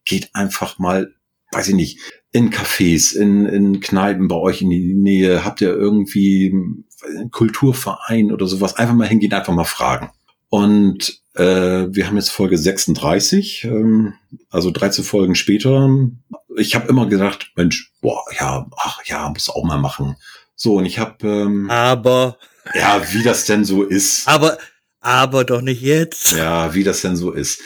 geht 0.06 0.35
einfach 0.35 0.79
mal, 0.79 1.14
weiß 1.53 1.69
ich 1.69 1.75
nicht, 1.75 1.99
in 2.32 2.50
Cafés, 2.50 3.14
in, 3.14 3.44
in 3.47 3.81
Kneipen 3.81 4.29
bei 4.29 4.37
euch 4.37 4.62
in 4.62 4.70
die 4.70 4.94
Nähe. 4.94 5.44
Habt 5.44 5.61
ihr 5.61 5.75
irgendwie 5.75 6.55
einen 7.06 7.31
Kulturverein 7.31 8.32
oder 8.32 8.47
sowas? 8.47 8.76
Einfach 8.76 8.94
mal 8.94 9.08
hingehen, 9.08 9.32
einfach 9.32 9.53
mal 9.53 9.64
fragen. 9.64 10.11
Und 10.49 11.20
äh, 11.35 11.88
wir 11.91 12.06
haben 12.06 12.17
jetzt 12.17 12.31
Folge 12.31 12.56
36, 12.56 13.64
ähm, 13.64 14.14
also 14.49 14.70
13 14.70 15.04
Folgen 15.04 15.35
später. 15.35 15.90
Ich 16.57 16.75
habe 16.75 16.88
immer 16.88 17.07
gedacht, 17.07 17.52
Mensch, 17.57 17.92
boah, 18.00 18.23
ja, 18.38 18.66
ach 18.78 19.00
ja, 19.04 19.28
muss 19.28 19.50
auch 19.50 19.64
mal 19.64 19.78
machen. 19.78 20.16
So, 20.54 20.76
und 20.76 20.87
ich 20.87 20.99
habe... 20.99 21.26
Ähm, 21.28 21.69
Aber 21.69 22.38
ja, 22.75 23.02
wie 23.12 23.23
das 23.23 23.46
denn 23.46 23.64
so 23.64 23.82
ist. 23.82 24.26
Aber, 24.28 24.58
aber 25.00 25.44
doch 25.44 25.61
nicht 25.61 25.82
jetzt. 25.82 26.32
Ja, 26.32 26.75
wie 26.75 26.85
das 26.85 27.02
denn 27.02 27.16
so 27.16 27.32
ist. 27.32 27.61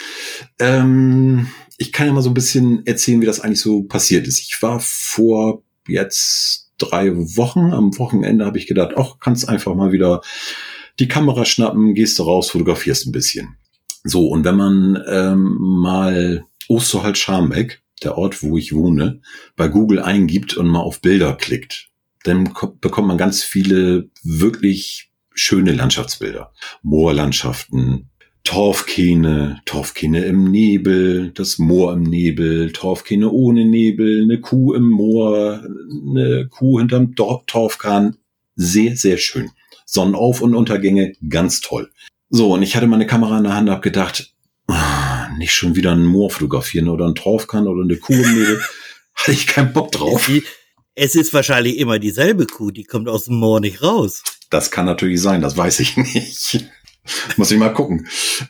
Ähm, 0.58 1.48
ich 1.78 1.92
kann 1.92 2.06
ja 2.06 2.12
mal 2.12 2.22
so 2.22 2.30
ein 2.30 2.34
bisschen 2.34 2.86
erzählen, 2.86 3.20
wie 3.20 3.26
das 3.26 3.40
eigentlich 3.40 3.60
so 3.60 3.84
passiert 3.84 4.26
ist. 4.26 4.38
Ich 4.38 4.60
war 4.60 4.80
vor 4.80 5.62
jetzt 5.88 6.70
drei 6.78 7.14
Wochen, 7.14 7.72
am 7.72 7.96
Wochenende 7.98 8.44
habe 8.44 8.58
ich 8.58 8.66
gedacht, 8.66 8.92
ach, 8.96 9.16
kannst 9.20 9.48
einfach 9.48 9.74
mal 9.74 9.92
wieder 9.92 10.20
die 10.98 11.08
Kamera 11.08 11.44
schnappen, 11.44 11.94
gehst 11.94 12.18
du 12.18 12.24
raus, 12.24 12.50
fotografierst 12.50 13.06
ein 13.06 13.12
bisschen. 13.12 13.56
So, 14.04 14.28
und 14.28 14.44
wenn 14.44 14.56
man 14.56 15.02
ähm, 15.08 15.56
mal 15.58 16.44
Osterholz-Scharmbeck, 16.68 17.82
der 18.02 18.16
Ort, 18.16 18.42
wo 18.42 18.56
ich 18.56 18.74
wohne, 18.74 19.20
bei 19.56 19.68
Google 19.68 20.00
eingibt 20.00 20.56
und 20.56 20.68
mal 20.68 20.80
auf 20.80 21.00
Bilder 21.00 21.34
klickt, 21.34 21.89
dann 22.24 22.52
bekommt 22.80 23.08
man 23.08 23.18
ganz 23.18 23.42
viele 23.42 24.10
wirklich 24.22 25.10
schöne 25.34 25.72
Landschaftsbilder. 25.72 26.52
Moorlandschaften, 26.82 28.10
Torfkähne, 28.44 29.60
Torfkähne 29.64 30.24
im 30.24 30.50
Nebel, 30.50 31.30
das 31.32 31.58
Moor 31.58 31.92
im 31.92 32.02
Nebel, 32.02 32.72
Torfkähne 32.72 33.30
ohne 33.30 33.64
Nebel, 33.64 34.22
eine 34.24 34.40
Kuh 34.40 34.74
im 34.74 34.88
Moor, 34.88 35.62
eine 35.62 36.48
Kuh 36.48 36.78
hinterm 36.78 37.14
Torfkahn. 37.14 38.16
Sehr, 38.56 38.96
sehr 38.96 39.18
schön. 39.18 39.50
Sonnenauf- 39.86 40.40
und 40.40 40.54
Untergänge, 40.54 41.14
ganz 41.28 41.60
toll. 41.60 41.90
So, 42.28 42.54
und 42.54 42.62
ich 42.62 42.76
hatte 42.76 42.86
meine 42.86 43.06
Kamera 43.06 43.38
in 43.38 43.44
der 43.44 43.54
Hand, 43.54 43.70
hab 43.70 43.82
gedacht, 43.82 44.34
ah, 44.68 45.28
nicht 45.36 45.52
schon 45.52 45.74
wieder 45.74 45.92
ein 45.92 46.04
Moor 46.04 46.30
fotografieren 46.30 46.88
oder 46.88 47.06
ein 47.06 47.14
Torfkahn 47.14 47.66
oder 47.66 47.82
eine 47.82 47.96
Kuh 47.96 48.12
im 48.12 48.34
Nebel. 48.34 48.62
Hatte 49.14 49.32
ich 49.32 49.46
keinen 49.46 49.72
Bock 49.72 49.92
drauf. 49.92 50.30
Es 50.94 51.14
ist 51.14 51.32
wahrscheinlich 51.32 51.78
immer 51.78 51.98
dieselbe 51.98 52.46
Kuh, 52.46 52.70
die 52.70 52.84
kommt 52.84 53.08
aus 53.08 53.24
dem 53.24 53.36
Moor 53.36 53.60
nicht 53.60 53.82
raus. 53.82 54.22
Das 54.50 54.70
kann 54.70 54.86
natürlich 54.86 55.20
sein, 55.22 55.40
das 55.40 55.56
weiß 55.56 55.80
ich 55.80 55.96
nicht. 55.96 56.66
Muss 57.36 57.50
ich 57.50 57.58
mal 57.58 57.72
gucken. 57.72 58.06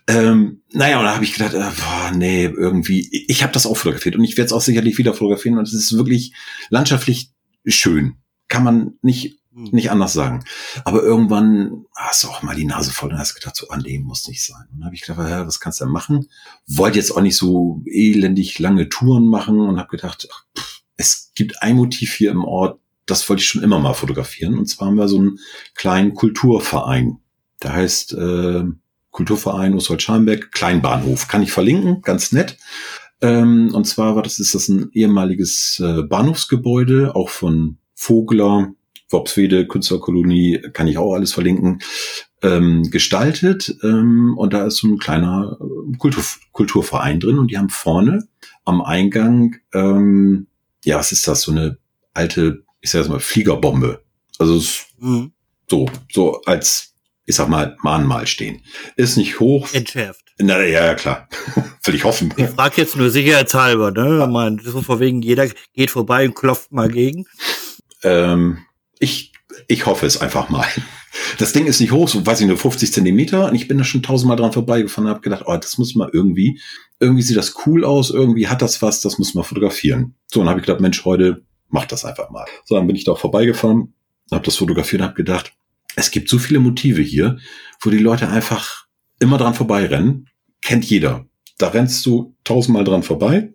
Ähm, 0.06 0.62
naja, 0.72 0.98
und 0.98 1.04
da 1.04 1.14
habe 1.14 1.24
ich 1.24 1.34
gedacht, 1.34 1.54
äh, 1.54 1.58
boah, 1.58 2.10
nee, 2.14 2.44
irgendwie, 2.44 3.08
ich 3.28 3.42
habe 3.42 3.52
das 3.52 3.66
auch 3.66 3.76
fotografiert 3.76 4.16
und 4.16 4.24
ich 4.24 4.36
werde 4.36 4.46
es 4.46 4.52
auch 4.52 4.60
sicherlich 4.60 4.98
wieder 4.98 5.14
fotografieren 5.14 5.58
und 5.58 5.68
es 5.68 5.74
ist 5.74 5.96
wirklich 5.96 6.32
landschaftlich 6.68 7.30
schön. 7.64 8.16
Kann 8.48 8.64
man 8.64 8.98
nicht 9.02 9.40
Hm. 9.52 9.68
Nicht 9.72 9.90
anders 9.90 10.12
sagen. 10.12 10.44
Aber 10.84 11.02
irgendwann 11.02 11.84
hast 11.96 12.22
du 12.22 12.28
auch 12.28 12.42
mal 12.42 12.54
die 12.54 12.64
Nase 12.64 12.92
voll 12.92 13.10
und 13.10 13.18
hast 13.18 13.34
gedacht, 13.34 13.56
so, 13.56 13.68
an 13.68 13.80
ah, 13.80 13.82
dem 13.82 14.02
muss 14.02 14.28
nicht 14.28 14.44
sein. 14.44 14.66
Und 14.70 14.78
dann 14.78 14.86
habe 14.86 14.94
ich 14.94 15.02
gedacht, 15.02 15.28
ja, 15.28 15.46
was 15.46 15.60
kannst 15.60 15.80
du 15.80 15.84
denn 15.84 15.92
machen? 15.92 16.28
Wollte 16.66 16.98
jetzt 16.98 17.10
auch 17.10 17.20
nicht 17.20 17.36
so 17.36 17.82
elendig 17.86 18.58
lange 18.58 18.88
Touren 18.88 19.26
machen 19.26 19.60
und 19.60 19.78
habe 19.78 19.88
gedacht, 19.88 20.28
ach, 20.32 20.44
pff, 20.56 20.82
es 20.96 21.29
gibt 21.40 21.62
ein 21.62 21.76
Motiv 21.76 22.12
hier 22.12 22.32
im 22.32 22.44
Ort, 22.44 22.78
das 23.06 23.26
wollte 23.30 23.40
ich 23.40 23.48
schon 23.48 23.62
immer 23.62 23.78
mal 23.78 23.94
fotografieren. 23.94 24.58
Und 24.58 24.66
zwar 24.66 24.88
haben 24.88 24.96
wir 24.96 25.08
so 25.08 25.16
einen 25.16 25.38
kleinen 25.74 26.12
Kulturverein. 26.12 27.16
Der 27.62 27.72
heißt 27.72 28.12
äh, 28.12 28.64
Kulturverein 29.10 29.72
Oswald-Scharmbeck, 29.74 30.52
Kleinbahnhof. 30.52 31.28
Kann 31.28 31.42
ich 31.42 31.50
verlinken, 31.50 32.02
ganz 32.02 32.32
nett. 32.32 32.58
Ähm, 33.22 33.70
und 33.74 33.86
zwar 33.86 34.16
war 34.16 34.22
das, 34.22 34.38
ist 34.38 34.54
das 34.54 34.68
ein 34.68 34.90
ehemaliges 34.92 35.82
äh, 35.82 36.02
Bahnhofsgebäude, 36.02 37.16
auch 37.16 37.30
von 37.30 37.78
Vogler, 37.94 38.74
Worpswede, 39.08 39.66
Künstlerkolonie, 39.66 40.60
kann 40.74 40.88
ich 40.88 40.98
auch 40.98 41.14
alles 41.14 41.32
verlinken, 41.32 41.80
ähm, 42.42 42.90
gestaltet. 42.90 43.78
Ähm, 43.82 44.34
und 44.36 44.52
da 44.52 44.66
ist 44.66 44.76
so 44.76 44.88
ein 44.88 44.98
kleiner 44.98 45.56
äh, 45.58 45.96
Kultur, 45.96 46.22
Kulturverein 46.52 47.18
drin 47.18 47.38
und 47.38 47.50
die 47.50 47.56
haben 47.56 47.70
vorne 47.70 48.28
am 48.66 48.82
Eingang, 48.82 49.56
ähm, 49.72 50.46
ja, 50.84 50.98
was 50.98 51.12
ist 51.12 51.26
das, 51.26 51.42
so 51.42 51.52
eine 51.52 51.78
alte, 52.14 52.64
ich 52.80 52.90
sag 52.90 53.08
mal, 53.08 53.20
Fliegerbombe. 53.20 54.02
Also 54.38 54.62
mhm. 54.98 55.32
so, 55.68 55.86
so 56.12 56.40
als, 56.42 56.94
ich 57.26 57.34
sag 57.36 57.48
mal, 57.48 57.76
Mahnmal 57.82 58.26
stehen. 58.26 58.62
Ist 58.96 59.16
nicht 59.16 59.40
hoch. 59.40 59.72
Entschärft. 59.72 60.24
Na 60.38 60.62
ja, 60.62 60.86
ja, 60.86 60.94
klar. 60.94 61.28
Will 61.84 61.94
ich 61.94 62.04
hoffen. 62.04 62.32
Ich 62.36 62.48
frage 62.48 62.80
jetzt 62.80 62.96
nur 62.96 63.10
sicherheitshalber, 63.10 63.90
ne? 63.90 64.26
Man, 64.26 64.58
so 64.58 64.80
vor 64.80 65.00
wegen, 65.00 65.20
jeder 65.22 65.48
geht 65.74 65.90
vorbei 65.90 66.26
und 66.26 66.34
klopft 66.34 66.72
mal 66.72 66.88
gegen. 66.88 67.26
Ähm, 68.02 68.64
ich, 68.98 69.29
ich 69.68 69.86
hoffe 69.86 70.06
es 70.06 70.20
einfach 70.20 70.48
mal. 70.48 70.66
Das 71.38 71.52
Ding 71.52 71.66
ist 71.66 71.80
nicht 71.80 71.92
hoch, 71.92 72.08
so 72.08 72.24
weiß 72.24 72.40
ich 72.40 72.46
nur 72.46 72.56
50 72.56 72.92
Zentimeter 72.92 73.48
und 73.48 73.54
ich 73.54 73.66
bin 73.66 73.78
da 73.78 73.84
schon 73.84 74.02
tausendmal 74.02 74.36
dran 74.36 74.52
vorbeigefahren 74.52 75.06
und 75.06 75.10
habe 75.10 75.20
gedacht, 75.22 75.44
oh, 75.46 75.56
das 75.56 75.76
muss 75.76 75.94
mal 75.94 76.10
irgendwie, 76.12 76.60
irgendwie 77.00 77.22
sieht 77.22 77.36
das 77.36 77.54
cool 77.66 77.84
aus, 77.84 78.10
irgendwie 78.10 78.46
hat 78.46 78.62
das 78.62 78.80
was, 78.80 79.00
das 79.00 79.18
muss 79.18 79.34
man 79.34 79.44
fotografieren. 79.44 80.14
So, 80.26 80.40
und 80.40 80.48
habe 80.48 80.60
ich 80.60 80.66
gedacht, 80.66 80.80
Mensch, 80.80 81.04
heute 81.04 81.44
mach 81.68 81.86
das 81.86 82.04
einfach 82.04 82.30
mal. 82.30 82.46
So, 82.64 82.76
dann 82.76 82.86
bin 82.86 82.96
ich 82.96 83.04
da 83.04 83.12
auch 83.12 83.18
vorbeigefahren, 83.18 83.94
habe 84.30 84.44
das 84.44 84.56
fotografiert 84.56 85.02
und 85.02 85.08
habe 85.08 85.16
gedacht, 85.16 85.52
es 85.96 86.10
gibt 86.10 86.28
so 86.28 86.38
viele 86.38 86.60
Motive 86.60 87.02
hier, 87.02 87.38
wo 87.80 87.90
die 87.90 87.98
Leute 87.98 88.28
einfach 88.28 88.86
immer 89.18 89.38
dran 89.38 89.54
vorbeirennen. 89.54 90.28
Kennt 90.62 90.84
jeder. 90.84 91.26
Da 91.58 91.68
rennst 91.68 92.06
du 92.06 92.36
tausendmal 92.44 92.84
dran 92.84 93.02
vorbei. 93.02 93.52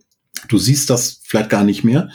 Du 0.47 0.57
siehst 0.57 0.89
das 0.89 1.21
vielleicht 1.23 1.49
gar 1.49 1.63
nicht 1.63 1.83
mehr. 1.83 2.09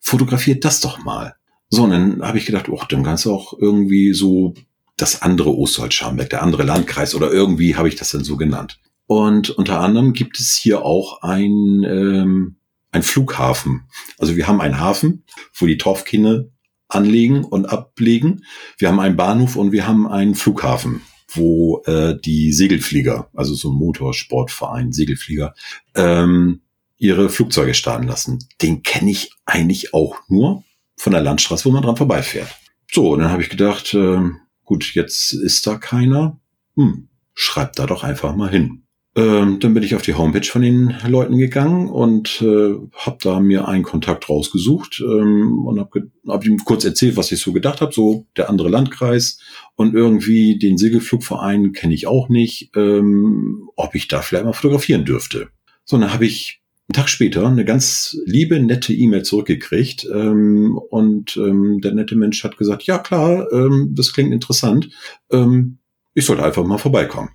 Fotografiert 0.00 0.64
das 0.64 0.80
doch 0.80 0.98
mal. 0.98 1.34
So, 1.74 1.84
und 1.84 1.90
dann 1.90 2.20
habe 2.20 2.36
ich 2.36 2.44
gedacht, 2.44 2.68
oh, 2.68 2.82
dann 2.86 3.02
kannst 3.02 3.24
du 3.24 3.32
auch 3.32 3.58
irgendwie 3.58 4.12
so 4.12 4.52
das 4.98 5.22
andere 5.22 5.56
Ostholz-Scharmbeck, 5.56 6.28
der 6.28 6.42
andere 6.42 6.64
Landkreis 6.64 7.14
oder 7.14 7.32
irgendwie 7.32 7.76
habe 7.76 7.88
ich 7.88 7.96
das 7.96 8.10
dann 8.10 8.24
so 8.24 8.36
genannt. 8.36 8.78
Und 9.06 9.48
unter 9.48 9.80
anderem 9.80 10.12
gibt 10.12 10.38
es 10.38 10.54
hier 10.54 10.84
auch 10.84 11.22
ein, 11.22 11.82
ähm, 11.84 12.56
ein 12.90 13.02
Flughafen. 13.02 13.84
Also 14.18 14.36
wir 14.36 14.46
haben 14.46 14.60
einen 14.60 14.80
Hafen, 14.80 15.24
wo 15.54 15.64
die 15.64 15.78
Torfkinder 15.78 16.44
anlegen 16.88 17.42
und 17.42 17.64
ablegen. 17.64 18.44
Wir 18.76 18.88
haben 18.88 19.00
einen 19.00 19.16
Bahnhof 19.16 19.56
und 19.56 19.72
wir 19.72 19.86
haben 19.86 20.06
einen 20.06 20.34
Flughafen, 20.34 21.00
wo 21.28 21.82
äh, 21.86 22.20
die 22.22 22.52
Segelflieger, 22.52 23.30
also 23.32 23.54
so 23.54 23.70
ein 23.70 23.78
Motorsportverein, 23.78 24.92
Segelflieger, 24.92 25.54
ähm, 25.94 26.60
ihre 26.98 27.30
Flugzeuge 27.30 27.72
starten 27.72 28.06
lassen. 28.06 28.40
Den 28.60 28.82
kenne 28.82 29.10
ich 29.10 29.30
eigentlich 29.46 29.94
auch 29.94 30.16
nur 30.28 30.64
von 31.02 31.12
der 31.12 31.20
Landstraße, 31.20 31.64
wo 31.64 31.72
man 31.72 31.82
dran 31.82 31.96
vorbeifährt. 31.96 32.46
So, 32.92 33.10
und 33.10 33.18
dann 33.18 33.30
habe 33.30 33.42
ich 33.42 33.50
gedacht, 33.50 33.92
äh, 33.92 34.20
gut, 34.64 34.94
jetzt 34.94 35.32
ist 35.32 35.66
da 35.66 35.74
keiner. 35.74 36.38
Hm, 36.76 37.08
schreibt 37.34 37.80
da 37.80 37.86
doch 37.86 38.04
einfach 38.04 38.36
mal 38.36 38.50
hin. 38.50 38.84
Ähm, 39.16 39.58
dann 39.58 39.74
bin 39.74 39.82
ich 39.82 39.96
auf 39.96 40.02
die 40.02 40.14
Homepage 40.14 40.46
von 40.46 40.62
den 40.62 40.94
Leuten 41.08 41.38
gegangen 41.38 41.88
und 41.90 42.40
äh, 42.40 42.74
habe 42.94 43.18
da 43.20 43.40
mir 43.40 43.66
einen 43.66 43.82
Kontakt 43.82 44.28
rausgesucht 44.28 45.02
ähm, 45.04 45.66
und 45.66 45.80
habe 45.80 46.08
hab 46.28 46.46
ihm 46.46 46.58
kurz 46.58 46.84
erzählt, 46.84 47.16
was 47.16 47.32
ich 47.32 47.40
so 47.40 47.52
gedacht 47.52 47.80
habe, 47.80 47.92
so 47.92 48.28
der 48.36 48.48
andere 48.48 48.68
Landkreis 48.68 49.40
und 49.74 49.94
irgendwie 49.94 50.56
den 50.56 50.78
Segelflugverein 50.78 51.72
kenne 51.72 51.94
ich 51.94 52.06
auch 52.06 52.28
nicht, 52.28 52.70
ähm, 52.76 53.68
ob 53.74 53.96
ich 53.96 54.06
da 54.06 54.22
vielleicht 54.22 54.44
mal 54.44 54.52
fotografieren 54.52 55.04
dürfte. 55.04 55.48
So, 55.84 55.98
dann 55.98 56.12
habe 56.12 56.26
ich 56.26 56.61
einen 56.88 56.94
Tag 56.94 57.08
später 57.08 57.46
eine 57.46 57.64
ganz 57.64 58.16
liebe, 58.24 58.60
nette 58.60 58.92
E-Mail 58.92 59.22
zurückgekriegt 59.22 60.06
ähm, 60.12 60.78
und 60.90 61.36
ähm, 61.36 61.80
der 61.80 61.94
nette 61.94 62.16
Mensch 62.16 62.42
hat 62.44 62.58
gesagt, 62.58 62.82
ja 62.84 62.98
klar, 62.98 63.50
ähm, 63.52 63.92
das 63.94 64.12
klingt 64.12 64.32
interessant, 64.32 64.90
ähm, 65.30 65.78
ich 66.14 66.26
sollte 66.26 66.42
einfach 66.44 66.64
mal 66.64 66.78
vorbeikommen. 66.78 67.30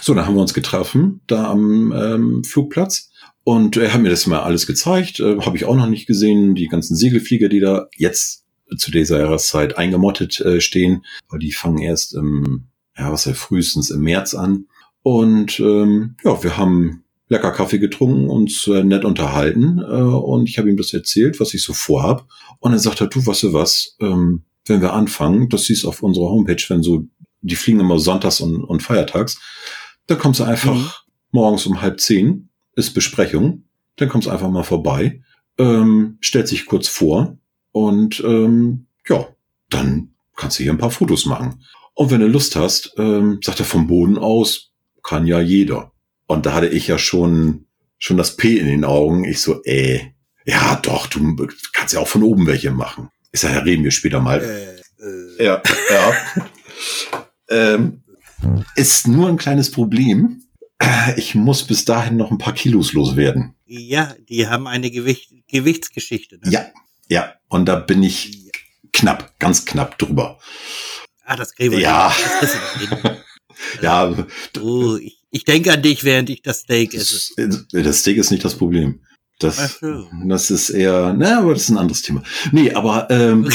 So, 0.00 0.14
dann 0.14 0.26
haben 0.26 0.34
wir 0.34 0.42
uns 0.42 0.54
getroffen, 0.54 1.20
da 1.26 1.50
am 1.50 1.92
ähm, 1.92 2.44
Flugplatz 2.44 3.10
und 3.42 3.76
er 3.76 3.92
hat 3.92 4.02
mir 4.02 4.10
das 4.10 4.26
mal 4.26 4.40
alles 4.40 4.66
gezeigt, 4.66 5.20
äh, 5.20 5.40
habe 5.40 5.56
ich 5.56 5.64
auch 5.64 5.74
noch 5.74 5.88
nicht 5.88 6.06
gesehen, 6.06 6.54
die 6.54 6.68
ganzen 6.68 6.94
Segelflieger, 6.94 7.48
die 7.48 7.60
da 7.60 7.88
jetzt 7.96 8.44
zu 8.76 8.90
dieser 8.90 9.18
Jahreszeit 9.18 9.78
eingemottet 9.78 10.40
äh, 10.40 10.60
stehen, 10.60 11.04
weil 11.28 11.40
die 11.40 11.52
fangen 11.52 11.78
erst 11.78 12.14
im, 12.14 12.68
ja, 12.96 13.10
was 13.10 13.24
ja 13.24 13.34
frühestens 13.34 13.90
im 13.90 14.02
März 14.02 14.34
an. 14.34 14.66
Und 15.02 15.58
ähm, 15.60 16.16
ja, 16.22 16.42
wir 16.42 16.56
haben 16.56 17.04
lecker 17.30 17.52
Kaffee 17.52 17.78
getrunken, 17.78 18.28
uns 18.28 18.66
äh, 18.66 18.82
nett 18.82 19.04
unterhalten 19.04 19.78
äh, 19.78 19.84
und 19.84 20.48
ich 20.48 20.58
habe 20.58 20.68
ihm 20.68 20.76
das 20.76 20.92
erzählt, 20.92 21.40
was 21.40 21.54
ich 21.54 21.62
so 21.62 21.72
vorhab. 21.72 22.26
Und 22.58 22.72
dann 22.72 22.80
sagt 22.80 23.00
er, 23.00 23.06
du, 23.06 23.24
weißt 23.24 23.44
du 23.44 23.52
was, 23.52 23.96
ähm, 24.00 24.42
wenn 24.66 24.82
wir 24.82 24.92
anfangen, 24.92 25.48
das 25.48 25.64
siehst 25.64 25.86
auf 25.86 26.02
unserer 26.02 26.28
Homepage, 26.28 26.62
wenn 26.68 26.82
so, 26.82 27.04
die 27.40 27.54
fliegen 27.54 27.80
immer 27.80 27.98
sonntags 28.00 28.40
und, 28.40 28.62
und 28.64 28.82
feiertags, 28.82 29.40
da 30.08 30.16
kommst 30.16 30.40
du 30.40 30.44
einfach 30.44 30.74
mhm. 30.74 30.90
morgens 31.30 31.64
um 31.66 31.80
halb 31.80 32.00
zehn, 32.00 32.50
ist 32.74 32.94
Besprechung, 32.94 33.64
dann 33.96 34.08
kommst 34.08 34.26
du 34.26 34.32
einfach 34.32 34.50
mal 34.50 34.64
vorbei, 34.64 35.22
ähm, 35.56 36.18
stellt 36.20 36.48
sich 36.48 36.66
kurz 36.66 36.88
vor 36.88 37.38
und 37.70 38.20
ähm, 38.26 38.86
ja, 39.08 39.28
dann 39.68 40.14
kannst 40.36 40.58
du 40.58 40.64
hier 40.64 40.72
ein 40.72 40.78
paar 40.78 40.90
Fotos 40.90 41.26
machen. 41.26 41.62
Und 41.94 42.10
wenn 42.10 42.20
du 42.20 42.26
Lust 42.26 42.56
hast, 42.56 42.92
ähm, 42.98 43.38
sagt 43.40 43.60
er 43.60 43.66
vom 43.66 43.86
Boden 43.86 44.18
aus, 44.18 44.72
kann 45.04 45.26
ja 45.26 45.40
jeder. 45.40 45.92
Und 46.30 46.46
da 46.46 46.52
hatte 46.52 46.68
ich 46.68 46.86
ja 46.86 46.96
schon, 46.96 47.66
schon 47.98 48.16
das 48.16 48.36
P 48.36 48.56
in 48.56 48.66
den 48.66 48.84
Augen. 48.84 49.24
Ich 49.24 49.40
so, 49.40 49.64
äh, 49.64 50.12
ja 50.44 50.76
doch, 50.76 51.08
du 51.08 51.48
kannst 51.72 51.92
ja 51.92 51.98
auch 51.98 52.06
von 52.06 52.22
oben 52.22 52.46
welche 52.46 52.70
machen. 52.70 53.08
Ich 53.32 53.40
sage, 53.40 53.54
ja, 53.54 53.60
reden 53.62 53.82
wir 53.82 53.90
später 53.90 54.20
mal. 54.20 54.40
Äh, 54.40 55.04
äh. 55.04 55.44
Ja, 55.44 55.60
ja. 55.90 56.14
ähm, 57.74 58.04
ist 58.76 59.08
nur 59.08 59.28
ein 59.28 59.38
kleines 59.38 59.72
Problem. 59.72 60.44
Ich 61.16 61.34
muss 61.34 61.64
bis 61.64 61.84
dahin 61.84 62.16
noch 62.16 62.30
ein 62.30 62.38
paar 62.38 62.54
Kilos 62.54 62.92
loswerden. 62.92 63.56
Ja, 63.66 64.14
die 64.28 64.46
haben 64.46 64.68
eine 64.68 64.92
Gewicht, 64.92 65.32
Gewichtsgeschichte. 65.48 66.36
Ne? 66.36 66.52
Ja, 66.52 66.66
ja. 67.08 67.34
Und 67.48 67.66
da 67.66 67.74
bin 67.74 68.04
ich 68.04 68.52
knapp, 68.92 69.36
ganz 69.40 69.64
knapp 69.64 69.98
drüber. 69.98 70.38
Ah, 71.24 71.34
das 71.34 71.56
kriegen 71.56 71.72
wir. 71.72 71.80
Ja. 71.80 72.14
ja. 73.82 74.14
Oh, 74.60 74.94
ich 74.94 75.19
ich 75.30 75.44
denke 75.44 75.72
an 75.72 75.82
dich, 75.82 76.04
während 76.04 76.30
ich 76.30 76.42
das 76.42 76.60
Steak 76.60 76.94
esse. 76.94 77.34
Das 77.72 78.00
Steak 78.00 78.18
ist 78.18 78.30
nicht 78.30 78.44
das 78.44 78.56
Problem. 78.56 79.00
Das, 79.38 79.78
so. 79.80 80.06
das 80.26 80.50
ist 80.50 80.68
eher, 80.70 81.14
na, 81.16 81.38
aber 81.38 81.54
das 81.54 81.62
ist 81.62 81.70
ein 81.70 81.78
anderes 81.78 82.02
Thema. 82.02 82.22
Nee, 82.52 82.72
aber 82.72 83.08
ähm, 83.10 83.48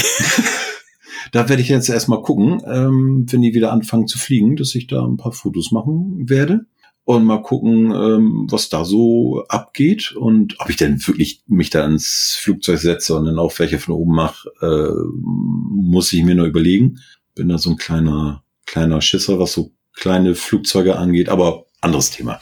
da 1.32 1.48
werde 1.48 1.62
ich 1.62 1.70
jetzt 1.70 1.90
erstmal 1.90 2.24
gucken, 2.24 2.60
ähm, 2.66 3.26
wenn 3.30 3.42
die 3.42 3.54
wieder 3.54 3.72
anfangen 3.72 4.08
zu 4.08 4.18
fliegen, 4.18 4.56
dass 4.56 4.74
ich 4.74 4.88
da 4.88 5.06
ein 5.06 5.18
paar 5.18 5.32
Fotos 5.32 5.72
machen 5.72 6.28
werde 6.28 6.66
und 7.04 7.24
mal 7.24 7.44
gucken, 7.44 7.92
ähm, 7.92 8.48
was 8.50 8.70
da 8.70 8.84
so 8.84 9.44
abgeht 9.48 10.14
und 10.14 10.60
ob 10.60 10.72
ich 10.72 10.78
denn 10.78 11.06
wirklich 11.06 11.44
mich 11.46 11.70
da 11.70 11.86
ins 11.86 12.36
Flugzeug 12.42 12.80
setze 12.80 13.16
und 13.16 13.26
dann 13.26 13.38
auch 13.38 13.58
welche 13.60 13.78
von 13.78 13.94
oben 13.94 14.16
mache, 14.16 14.50
äh, 14.62 14.92
muss 15.22 16.12
ich 16.14 16.24
mir 16.24 16.34
nur 16.34 16.48
überlegen. 16.48 16.98
Bin 17.36 17.50
da 17.50 17.60
so 17.60 17.70
ein 17.70 17.78
kleiner, 17.78 18.44
kleiner 18.66 19.02
Schisser, 19.02 19.38
was 19.40 19.54
so 19.54 19.75
kleine 19.96 20.36
Flugzeuge 20.36 20.98
angeht, 20.98 21.30
aber 21.30 21.66
anderes 21.82 22.12
Thema. 22.12 22.40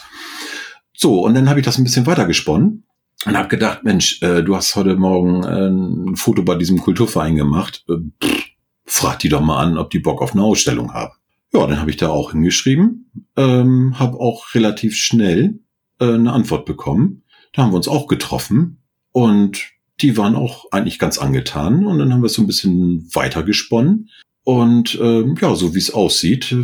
So, 0.94 1.24
und 1.24 1.34
dann 1.34 1.50
habe 1.50 1.60
ich 1.60 1.66
das 1.66 1.78
ein 1.78 1.84
bisschen 1.84 2.06
weiter 2.06 2.26
gesponnen 2.26 2.86
und 3.26 3.38
habe 3.38 3.48
gedacht, 3.48 3.84
Mensch, 3.84 4.22
äh, 4.22 4.44
du 4.44 4.56
hast 4.56 4.76
heute 4.76 4.96
Morgen 4.96 5.44
äh, 5.44 5.68
ein 5.68 6.16
Foto 6.16 6.44
bei 6.44 6.56
diesem 6.56 6.80
Kulturverein 6.80 7.36
gemacht. 7.36 7.84
Äh, 7.90 7.96
pff, 8.24 8.46
frag 8.86 9.20
die 9.20 9.30
doch 9.30 9.42
mal 9.42 9.58
an, 9.58 9.78
ob 9.78 9.90
die 9.90 10.00
Bock 10.00 10.22
auf 10.22 10.34
eine 10.34 10.44
Ausstellung 10.44 10.94
haben. 10.94 11.14
Ja, 11.54 11.68
dann 11.68 11.80
habe 11.80 11.92
ich 11.92 11.98
da 11.98 12.10
auch 12.10 12.32
hingeschrieben, 12.32 13.12
ähm, 13.38 14.00
habe 14.00 14.20
auch 14.20 14.56
relativ 14.56 14.96
schnell 14.98 15.60
äh, 16.00 16.14
eine 16.14 16.34
Antwort 16.34 16.66
bekommen. 16.66 17.24
Da 17.54 17.64
haben 17.64 17.72
wir 17.72 17.78
uns 17.78 17.88
auch 17.88 18.08
getroffen 18.08 18.84
und 19.12 19.62
die 20.02 20.18
waren 20.18 20.36
auch 20.36 20.72
eigentlich 20.72 20.98
ganz 20.98 21.20
angetan 21.20 21.86
und 21.86 22.00
dann 22.00 22.12
haben 22.12 22.22
wir 22.22 22.28
es 22.28 22.34
so 22.34 22.42
ein 22.42 22.48
bisschen 22.48 23.08
weiter 23.14 23.44
gesponnen 23.44 24.10
und 24.44 24.98
ähm, 25.00 25.36
ja, 25.40 25.54
so 25.56 25.76
wie 25.76 25.80
es 25.80 25.94
aussieht, 25.94 26.56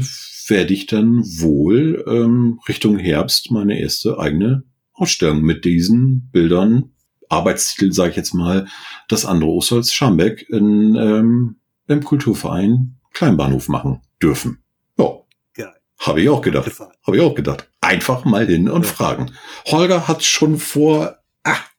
werde 0.50 0.74
ich 0.74 0.86
dann 0.88 1.24
wohl 1.24 2.04
ähm, 2.08 2.60
Richtung 2.68 2.98
Herbst 2.98 3.52
meine 3.52 3.80
erste 3.80 4.20
eigene 4.20 4.64
Ausstellung 4.94 5.42
mit 5.42 5.66
diesen 5.66 6.30
Bildern, 6.32 6.92
Arbeitstitel 7.30 7.94
sage 7.94 8.12
ich 8.12 8.16
jetzt 8.18 8.34
mal, 8.34 8.68
das 9.08 9.26
andere 9.26 9.52
Ostholz 9.52 9.94
Schambeck 9.94 10.48
in, 10.50 10.96
ähm, 10.96 11.56
im 11.88 12.04
Kulturverein 12.04 12.98
Kleinbahnhof 13.14 13.70
machen 13.70 14.02
dürfen. 14.22 14.64
Ja. 15.58 15.74
Habe 16.00 16.22
ich 16.22 16.30
auch 16.30 16.42
gedacht. 16.42 16.72
Habe 17.06 17.18
ich 17.18 17.24
auch 17.24 17.36
gedacht. 17.36 17.70
Einfach 17.82 18.24
mal 18.24 18.48
hin 18.48 18.70
und 18.70 18.86
ja. 18.86 18.92
fragen. 18.92 19.32
Holger 19.66 20.08
hat 20.08 20.24
schon 20.24 20.58
vor 20.58 21.18
ach, 21.44 21.70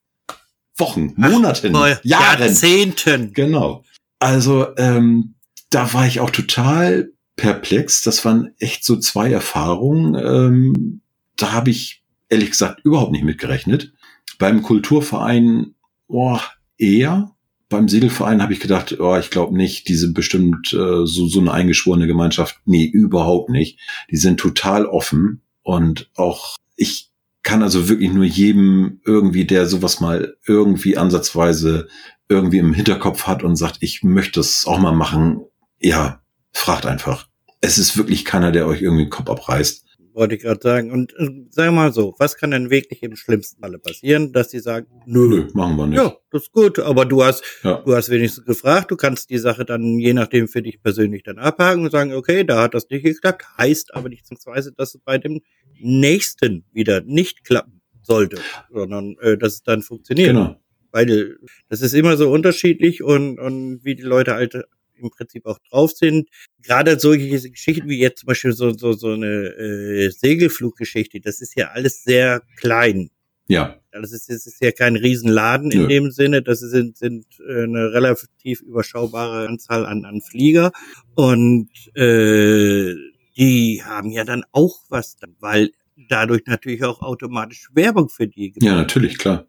Wochen, 0.76 1.14
Monaten, 1.16 1.74
Ach, 1.74 2.02
Jahren. 2.04 2.40
Jahrzehnten. 2.40 3.32
Genau. 3.32 3.84
Also 4.18 4.76
ähm, 4.76 5.34
da 5.70 5.92
war 5.94 6.06
ich 6.06 6.20
auch 6.20 6.30
total 6.30 7.12
perplex. 7.36 8.02
Das 8.02 8.24
waren 8.24 8.54
echt 8.58 8.84
so 8.84 8.96
zwei 8.96 9.30
Erfahrungen. 9.30 10.14
Ähm, 10.14 11.00
da 11.36 11.52
habe 11.52 11.70
ich 11.70 12.02
ehrlich 12.28 12.50
gesagt 12.50 12.80
überhaupt 12.84 13.12
nicht 13.12 13.24
mitgerechnet. 13.24 13.92
Beim 14.38 14.62
Kulturverein 14.62 15.74
oh, 16.08 16.38
eher. 16.78 17.34
Beim 17.68 17.88
Segelverein 17.88 18.42
habe 18.42 18.52
ich 18.52 18.60
gedacht, 18.60 18.98
oh, 18.98 19.16
ich 19.16 19.30
glaube 19.30 19.56
nicht, 19.56 19.88
die 19.88 19.94
sind 19.94 20.14
bestimmt 20.14 20.72
äh, 20.72 21.06
so, 21.06 21.28
so 21.28 21.40
eine 21.40 21.52
eingeschworene 21.52 22.08
Gemeinschaft. 22.08 22.56
Nee, 22.64 22.84
überhaupt 22.84 23.48
nicht. 23.48 23.78
Die 24.10 24.16
sind 24.16 24.40
total 24.40 24.86
offen 24.86 25.42
und 25.62 26.10
auch 26.16 26.56
ich 26.74 27.10
kann 27.42 27.62
also 27.62 27.88
wirklich 27.88 28.12
nur 28.12 28.24
jedem 28.24 29.00
irgendwie, 29.04 29.44
der 29.44 29.66
sowas 29.66 30.00
mal 30.00 30.36
irgendwie 30.46 30.96
ansatzweise 30.96 31.88
irgendwie 32.28 32.58
im 32.58 32.74
Hinterkopf 32.74 33.26
hat 33.26 33.42
und 33.42 33.56
sagt, 33.56 33.78
ich 33.80 34.02
möchte 34.02 34.40
es 34.40 34.66
auch 34.66 34.78
mal 34.78 34.92
machen, 34.92 35.42
ja, 35.78 36.19
fragt 36.52 36.86
einfach. 36.86 37.28
Es 37.60 37.78
ist 37.78 37.96
wirklich 37.96 38.24
keiner, 38.24 38.52
der 38.52 38.66
euch 38.66 38.82
irgendwie 38.82 39.04
den 39.04 39.10
Kopf 39.10 39.28
abreißt 39.28 39.84
wollte 40.14 40.34
ich 40.34 40.42
gerade 40.42 40.60
sagen. 40.62 40.90
Und 40.90 41.14
äh, 41.18 41.28
sag 41.50 41.72
mal 41.72 41.92
so, 41.92 42.14
was 42.18 42.36
kann 42.36 42.50
denn 42.50 42.70
wirklich 42.70 43.02
im 43.02 43.16
schlimmsten 43.16 43.60
Falle 43.60 43.78
passieren, 43.78 44.32
dass 44.32 44.50
sie 44.50 44.60
sagen, 44.60 44.86
nö, 45.06 45.28
nö, 45.28 45.48
machen 45.54 45.76
wir 45.76 45.86
nicht. 45.86 45.98
Ja, 45.98 46.14
das 46.30 46.42
ist 46.42 46.52
gut, 46.52 46.78
aber 46.78 47.04
du 47.04 47.24
hast, 47.24 47.42
ja. 47.62 47.82
du 47.84 47.94
hast 47.94 48.10
wenigstens 48.10 48.44
gefragt, 48.44 48.90
du 48.90 48.96
kannst 48.96 49.30
die 49.30 49.38
Sache 49.38 49.64
dann 49.64 49.98
je 49.98 50.12
nachdem 50.12 50.48
für 50.48 50.62
dich 50.62 50.82
persönlich 50.82 51.22
dann 51.22 51.38
abhaken 51.38 51.84
und 51.84 51.90
sagen, 51.90 52.12
okay, 52.12 52.44
da 52.44 52.62
hat 52.62 52.74
das 52.74 52.88
nicht 52.90 53.02
geklappt, 53.02 53.44
heißt 53.58 53.94
aber 53.94 54.08
nicht 54.08 54.26
zwangsweise, 54.26 54.72
dass 54.72 54.94
es 54.94 55.00
bei 55.02 55.18
dem 55.18 55.40
nächsten 55.80 56.64
wieder 56.72 57.00
nicht 57.00 57.44
klappen 57.44 57.80
sollte, 58.02 58.38
sondern 58.70 59.16
äh, 59.20 59.36
dass 59.36 59.54
es 59.54 59.62
dann 59.62 59.82
funktioniert. 59.82 60.28
Genau. 60.28 60.56
Weil 60.92 61.36
das 61.68 61.82
ist 61.82 61.94
immer 61.94 62.16
so 62.16 62.30
unterschiedlich 62.30 63.02
und, 63.02 63.38
und 63.38 63.84
wie 63.84 63.94
die 63.94 64.02
Leute 64.02 64.34
halt 64.34 64.64
im 65.00 65.10
Prinzip 65.10 65.46
auch 65.46 65.58
drauf 65.70 65.92
sind. 65.92 66.28
Gerade 66.62 66.98
solche 66.98 67.50
Geschichten 67.50 67.88
wie 67.88 67.98
jetzt 67.98 68.20
zum 68.20 68.28
Beispiel 68.28 68.52
so, 68.52 68.72
so, 68.72 68.92
so 68.92 69.12
eine 69.12 69.26
äh, 69.26 70.10
Segelfluggeschichte, 70.10 71.20
das 71.20 71.40
ist 71.40 71.56
ja 71.56 71.68
alles 71.68 72.02
sehr 72.02 72.42
klein. 72.56 73.10
Ja. 73.50 73.76
Das 73.90 74.12
ist, 74.12 74.28
das 74.28 74.46
ist 74.46 74.62
ja 74.62 74.70
kein 74.70 74.94
Riesenladen 74.94 75.72
in 75.72 75.82
Nö. 75.82 75.88
dem 75.88 76.10
Sinne. 76.12 76.40
Das 76.40 76.60
sind, 76.60 76.96
sind 76.96 77.26
äh, 77.40 77.64
eine 77.64 77.92
relativ 77.92 78.60
überschaubare 78.62 79.48
Anzahl 79.48 79.86
an, 79.86 80.04
an 80.04 80.20
Flieger. 80.20 80.70
Und 81.16 81.68
äh, 81.96 82.94
die 83.36 83.82
haben 83.84 84.10
ja 84.12 84.22
dann 84.22 84.44
auch 84.52 84.78
was, 84.88 85.16
weil 85.40 85.72
dadurch 86.08 86.42
natürlich 86.46 86.84
auch 86.84 87.02
automatisch 87.02 87.68
Werbung 87.72 88.08
für 88.08 88.28
die 88.28 88.52
gibt. 88.52 88.64
Ja, 88.64 88.76
natürlich, 88.76 89.18
klar. 89.18 89.46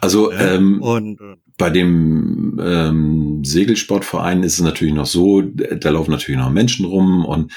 Also 0.00 0.32
ähm, 0.32 0.80
und, 0.82 1.18
bei 1.56 1.70
dem 1.70 2.60
ähm, 2.62 3.44
Segelsportverein 3.44 4.42
ist 4.42 4.54
es 4.54 4.60
natürlich 4.60 4.94
noch 4.94 5.06
so, 5.06 5.42
da 5.42 5.90
laufen 5.90 6.10
natürlich 6.10 6.40
noch 6.40 6.50
Menschen 6.50 6.84
rum 6.84 7.24
und 7.24 7.52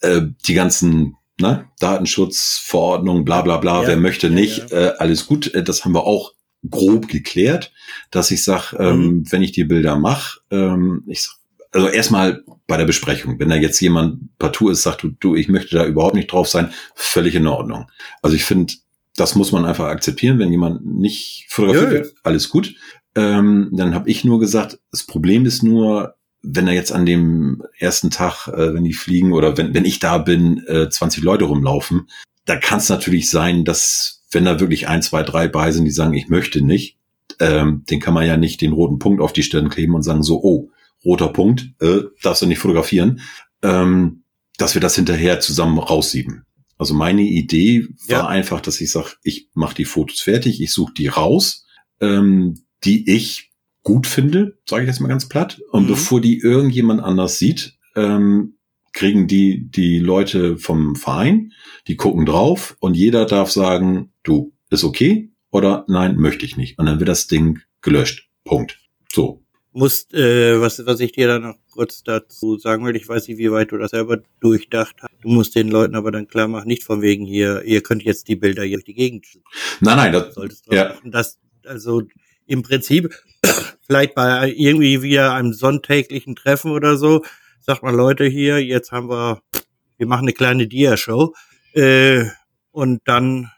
äh, 0.00 0.22
die 0.46 0.54
ganzen 0.54 1.16
ne, 1.40 1.66
Datenschutzverordnungen, 1.78 3.24
bla 3.24 3.42
bla 3.42 3.58
bla, 3.58 3.82
ja, 3.82 3.88
wer 3.88 3.96
möchte 3.96 4.30
nicht, 4.30 4.70
ja, 4.70 4.80
ja. 4.80 4.86
Äh, 4.88 4.94
alles 4.98 5.26
gut. 5.26 5.52
Äh, 5.54 5.62
das 5.62 5.84
haben 5.84 5.92
wir 5.92 6.04
auch 6.04 6.32
grob 6.68 7.08
geklärt, 7.08 7.72
dass 8.10 8.30
ich 8.30 8.42
sag, 8.42 8.72
ähm, 8.78 8.98
mhm. 8.98 9.32
wenn 9.32 9.42
ich 9.42 9.52
die 9.52 9.64
Bilder 9.64 9.96
mache, 9.96 10.40
ähm, 10.50 11.04
ich 11.06 11.22
sag, 11.22 11.36
also 11.72 11.88
erstmal 11.88 12.42
bei 12.66 12.76
der 12.76 12.86
Besprechung, 12.86 13.38
wenn 13.38 13.50
da 13.50 13.56
jetzt 13.56 13.80
jemand 13.80 14.36
partout 14.38 14.70
ist, 14.70 14.82
sagt, 14.82 15.02
du, 15.02 15.10
du, 15.10 15.34
ich 15.36 15.48
möchte 15.48 15.76
da 15.76 15.84
überhaupt 15.84 16.14
nicht 16.14 16.32
drauf 16.32 16.48
sein, 16.48 16.72
völlig 16.94 17.34
in 17.34 17.46
Ordnung. 17.46 17.90
Also 18.22 18.34
ich 18.34 18.44
finde, 18.44 18.72
das 19.16 19.34
muss 19.34 19.52
man 19.52 19.64
einfach 19.64 19.86
akzeptieren, 19.86 20.38
wenn 20.38 20.50
jemand 20.50 20.84
nicht 20.84 21.46
fotografiert 21.48 21.90
wird, 21.90 22.14
alles 22.22 22.48
gut. 22.48 22.74
Ähm, 23.14 23.70
dann 23.72 23.94
habe 23.94 24.10
ich 24.10 24.24
nur 24.24 24.38
gesagt, 24.38 24.78
das 24.90 25.04
Problem 25.04 25.46
ist 25.46 25.62
nur, 25.62 26.16
wenn 26.42 26.68
er 26.68 26.74
jetzt 26.74 26.92
an 26.92 27.06
dem 27.06 27.62
ersten 27.78 28.10
Tag, 28.10 28.48
äh, 28.48 28.74
wenn 28.74 28.84
die 28.84 28.92
fliegen 28.92 29.32
oder 29.32 29.56
wenn, 29.56 29.74
wenn 29.74 29.84
ich 29.84 29.98
da 29.98 30.18
bin, 30.18 30.64
äh, 30.66 30.88
20 30.88 31.24
Leute 31.24 31.44
rumlaufen, 31.44 32.08
da 32.44 32.56
kann 32.56 32.78
es 32.78 32.88
natürlich 32.88 33.30
sein, 33.30 33.64
dass 33.64 34.24
wenn 34.30 34.44
da 34.44 34.60
wirklich 34.60 34.86
ein, 34.88 35.02
zwei, 35.02 35.22
drei 35.22 35.48
bei 35.48 35.72
sind, 35.72 35.86
die 35.86 35.90
sagen, 35.90 36.14
ich 36.14 36.28
möchte 36.28 36.60
nicht, 36.60 36.98
ähm, 37.40 37.84
den 37.90 38.00
kann 38.00 38.14
man 38.14 38.26
ja 38.26 38.36
nicht 38.36 38.60
den 38.60 38.72
roten 38.72 38.98
Punkt 38.98 39.20
auf 39.20 39.32
die 39.32 39.42
Stirn 39.42 39.70
kleben 39.70 39.94
und 39.94 40.02
sagen 40.02 40.22
so, 40.22 40.42
oh, 40.42 40.70
roter 41.04 41.28
Punkt, 41.28 41.70
äh, 41.80 42.02
darfst 42.22 42.42
du 42.42 42.46
nicht 42.46 42.58
fotografieren, 42.58 43.20
ähm, 43.62 44.22
dass 44.58 44.74
wir 44.74 44.80
das 44.80 44.94
hinterher 44.94 45.40
zusammen 45.40 45.78
raussieben. 45.78 46.44
Also 46.78 46.94
meine 46.94 47.22
Idee 47.22 47.88
war 48.08 48.18
ja. 48.18 48.26
einfach, 48.26 48.60
dass 48.60 48.80
ich 48.80 48.90
sage, 48.90 49.12
ich 49.22 49.48
mache 49.54 49.74
die 49.74 49.84
Fotos 49.84 50.20
fertig, 50.20 50.60
ich 50.60 50.72
suche 50.72 50.92
die 50.94 51.08
raus, 51.08 51.66
ähm, 52.00 52.62
die 52.84 53.10
ich 53.10 53.50
gut 53.82 54.06
finde, 54.06 54.58
sage 54.68 54.82
ich 54.82 54.88
jetzt 54.88 55.00
mal 55.00 55.08
ganz 55.08 55.28
platt. 55.28 55.60
Und 55.70 55.84
mhm. 55.84 55.88
bevor 55.88 56.20
die 56.20 56.38
irgendjemand 56.38 57.00
anders 57.00 57.38
sieht, 57.38 57.78
ähm, 57.94 58.56
kriegen 58.92 59.26
die 59.26 59.68
die 59.70 59.98
Leute 59.98 60.58
vom 60.58 60.96
Verein, 60.96 61.52
die 61.86 61.96
gucken 61.96 62.26
drauf 62.26 62.76
und 62.80 62.94
jeder 62.94 63.26
darf 63.26 63.50
sagen, 63.50 64.12
du, 64.22 64.52
ist 64.70 64.84
okay 64.84 65.30
oder 65.50 65.84
nein, 65.88 66.16
möchte 66.16 66.44
ich 66.44 66.56
nicht. 66.56 66.78
Und 66.78 66.86
dann 66.86 66.98
wird 66.98 67.08
das 67.08 67.26
Ding 67.26 67.60
gelöscht. 67.80 68.28
Punkt. 68.44 68.80
So 69.12 69.45
musst, 69.76 70.14
äh, 70.14 70.60
was, 70.60 70.84
was 70.86 71.00
ich 71.00 71.12
dir 71.12 71.28
dann 71.28 71.42
noch 71.42 71.56
kurz 71.70 72.02
dazu 72.02 72.56
sagen 72.58 72.84
will, 72.84 72.96
ich 72.96 73.08
weiß 73.08 73.28
nicht, 73.28 73.38
wie 73.38 73.52
weit 73.52 73.72
du 73.72 73.78
das 73.78 73.90
selber 73.90 74.18
durchdacht 74.40 74.96
hast. 75.02 75.12
Du 75.20 75.28
musst 75.28 75.54
den 75.54 75.68
Leuten 75.68 75.94
aber 75.94 76.10
dann 76.10 76.28
klar 76.28 76.48
machen, 76.48 76.66
nicht 76.66 76.82
von 76.82 77.02
wegen 77.02 77.26
hier, 77.26 77.62
ihr 77.62 77.82
könnt 77.82 78.02
jetzt 78.02 78.28
die 78.28 78.36
Bilder 78.36 78.62
hier 78.62 78.78
durch 78.78 78.84
die 78.84 78.94
Gegend 78.94 79.26
schicken. 79.26 79.44
Nein, 79.80 79.96
nein, 79.96 80.12
das, 80.12 80.34
solltest 80.34 80.66
ja. 80.72 80.88
Machen, 80.88 81.10
dass, 81.10 81.38
also 81.64 82.02
im 82.46 82.62
Prinzip, 82.62 83.14
vielleicht 83.86 84.14
bei 84.14 84.50
irgendwie 84.56 85.02
wieder 85.02 85.34
einem 85.34 85.52
sonntäglichen 85.52 86.36
Treffen 86.36 86.70
oder 86.70 86.96
so, 86.96 87.24
sagt 87.60 87.82
man 87.82 87.94
Leute 87.94 88.24
hier, 88.24 88.64
jetzt 88.64 88.92
haben 88.92 89.10
wir, 89.10 89.42
wir 89.98 90.06
machen 90.06 90.24
eine 90.24 90.32
kleine 90.32 90.66
Dia-Show, 90.66 91.34
äh, 91.74 92.24
und 92.72 93.02
dann, 93.04 93.50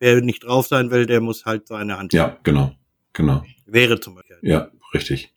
wer 0.00 0.20
nicht 0.20 0.44
drauf 0.44 0.66
sein 0.66 0.90
will, 0.90 1.06
der 1.06 1.20
muss 1.20 1.44
halt 1.44 1.68
seine 1.68 1.98
Hand. 1.98 2.12
Ja, 2.12 2.36
genau, 2.42 2.74
genau. 3.12 3.44
Wäre 3.66 4.00
zum 4.00 4.16
Beispiel. 4.16 4.38
Ja, 4.42 4.70
richtig. 4.94 5.32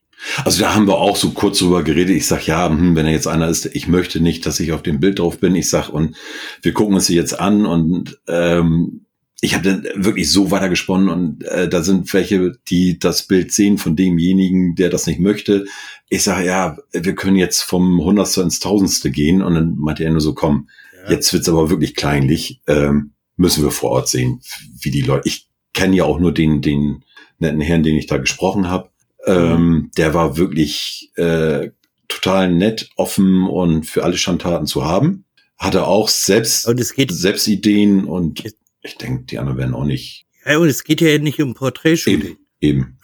Also 0.46 0.62
da 0.62 0.76
haben 0.76 0.88
wir 0.88 0.98
auch 0.98 1.16
so 1.16 1.32
kurz 1.32 1.60
drüber 1.60 1.84
geredet. 1.84 2.16
Ich 2.16 2.28
sag 2.28 2.46
ja, 2.46 2.70
hm, 2.70 2.96
wenn 2.96 3.06
er 3.06 3.12
jetzt 3.12 3.28
einer 3.28 3.48
ist, 3.48 3.66
ich 3.66 3.88
möchte 3.88 4.22
nicht, 4.22 4.46
dass 4.46 4.60
ich 4.60 4.72
auf 4.72 4.84
dem 4.84 5.00
Bild 5.00 5.20
drauf 5.20 5.40
bin. 5.40 5.56
Ich 5.56 5.70
sag 5.70 5.90
und 5.90 6.16
wir 6.62 6.74
gucken 6.74 6.96
uns 6.96 7.08
sie 7.08 7.16
jetzt 7.16 7.40
an 7.40 7.66
und 7.66 8.20
ähm, 8.28 9.06
ich 9.44 9.56
habe 9.56 9.64
dann 9.64 9.88
wirklich 9.96 10.32
so 10.32 10.52
weitergesponnen 10.52 11.10
und 11.10 11.44
äh, 11.46 11.68
da 11.68 11.82
sind 11.82 12.14
welche, 12.14 12.54
die 12.68 13.00
das 13.00 13.26
Bild 13.26 13.52
sehen 13.52 13.80
von 13.80 13.96
demjenigen, 13.96 14.76
der 14.76 14.90
das 14.90 15.08
nicht 15.08 15.20
möchte. 15.20 15.66
Ich 16.10 16.22
sage 16.22 16.46
ja, 16.46 16.78
wir 16.92 17.16
können 17.16 17.38
jetzt 17.38 17.64
vom 17.64 18.00
Hundertste 18.04 18.44
ins 18.44 18.60
Tausendste 18.60 19.10
gehen 19.10 19.42
und 19.42 19.56
dann 19.56 19.76
meinte 19.78 20.04
er 20.04 20.12
nur 20.12 20.22
so, 20.22 20.36
komm, 20.36 20.70
ja. 21.04 21.14
jetzt 21.14 21.34
wird's 21.34 21.50
aber 21.50 21.72
wirklich 21.72 21.96
kleinlich. 21.96 22.62
Ähm, 22.68 23.14
müssen 23.36 23.64
wir 23.64 23.72
vor 23.72 23.90
Ort 23.90 24.10
sehen, 24.10 24.42
wie 24.80 24.92
die 24.92 25.02
Leute. 25.02 25.28
Ich 25.28 25.48
kenne 25.74 25.96
ja 25.96 26.04
auch 26.04 26.20
nur 26.20 26.32
den 26.32 26.62
den 26.62 27.04
netten 27.40 27.62
Herrn, 27.62 27.82
den 27.82 27.96
ich 27.96 28.06
da 28.06 28.18
gesprochen 28.18 28.70
habe. 28.70 28.91
Ähm, 29.26 29.92
der 29.98 30.14
war 30.14 30.38
wirklich 30.38 31.12
äh, 31.16 31.70
total 32.08 32.52
nett, 32.52 32.90
offen 32.96 33.48
und 33.48 33.86
für 33.86 34.04
alle 34.04 34.18
Schandtaten 34.18 34.68
zu 34.68 34.86
haben. 34.86 35.26
Hatte 35.58 35.86
auch 35.86 36.10
selbst, 36.10 36.64
selbst 36.64 37.48
Ideen 37.48 38.06
und 38.06 38.44
ich 38.82 38.98
denke, 38.98 39.26
die 39.26 39.38
anderen 39.38 39.58
werden 39.60 39.76
auch 39.76 39.86
nicht. 39.86 40.26
Ja, 40.46 40.58
und 40.58 40.68
es 40.68 40.84
geht 40.84 41.02
ja 41.02 41.18
nicht 41.20 41.40
um 41.42 41.54
Porträtshooting. 41.54 42.22
Eben. 42.22 42.38
eben. 42.60 42.98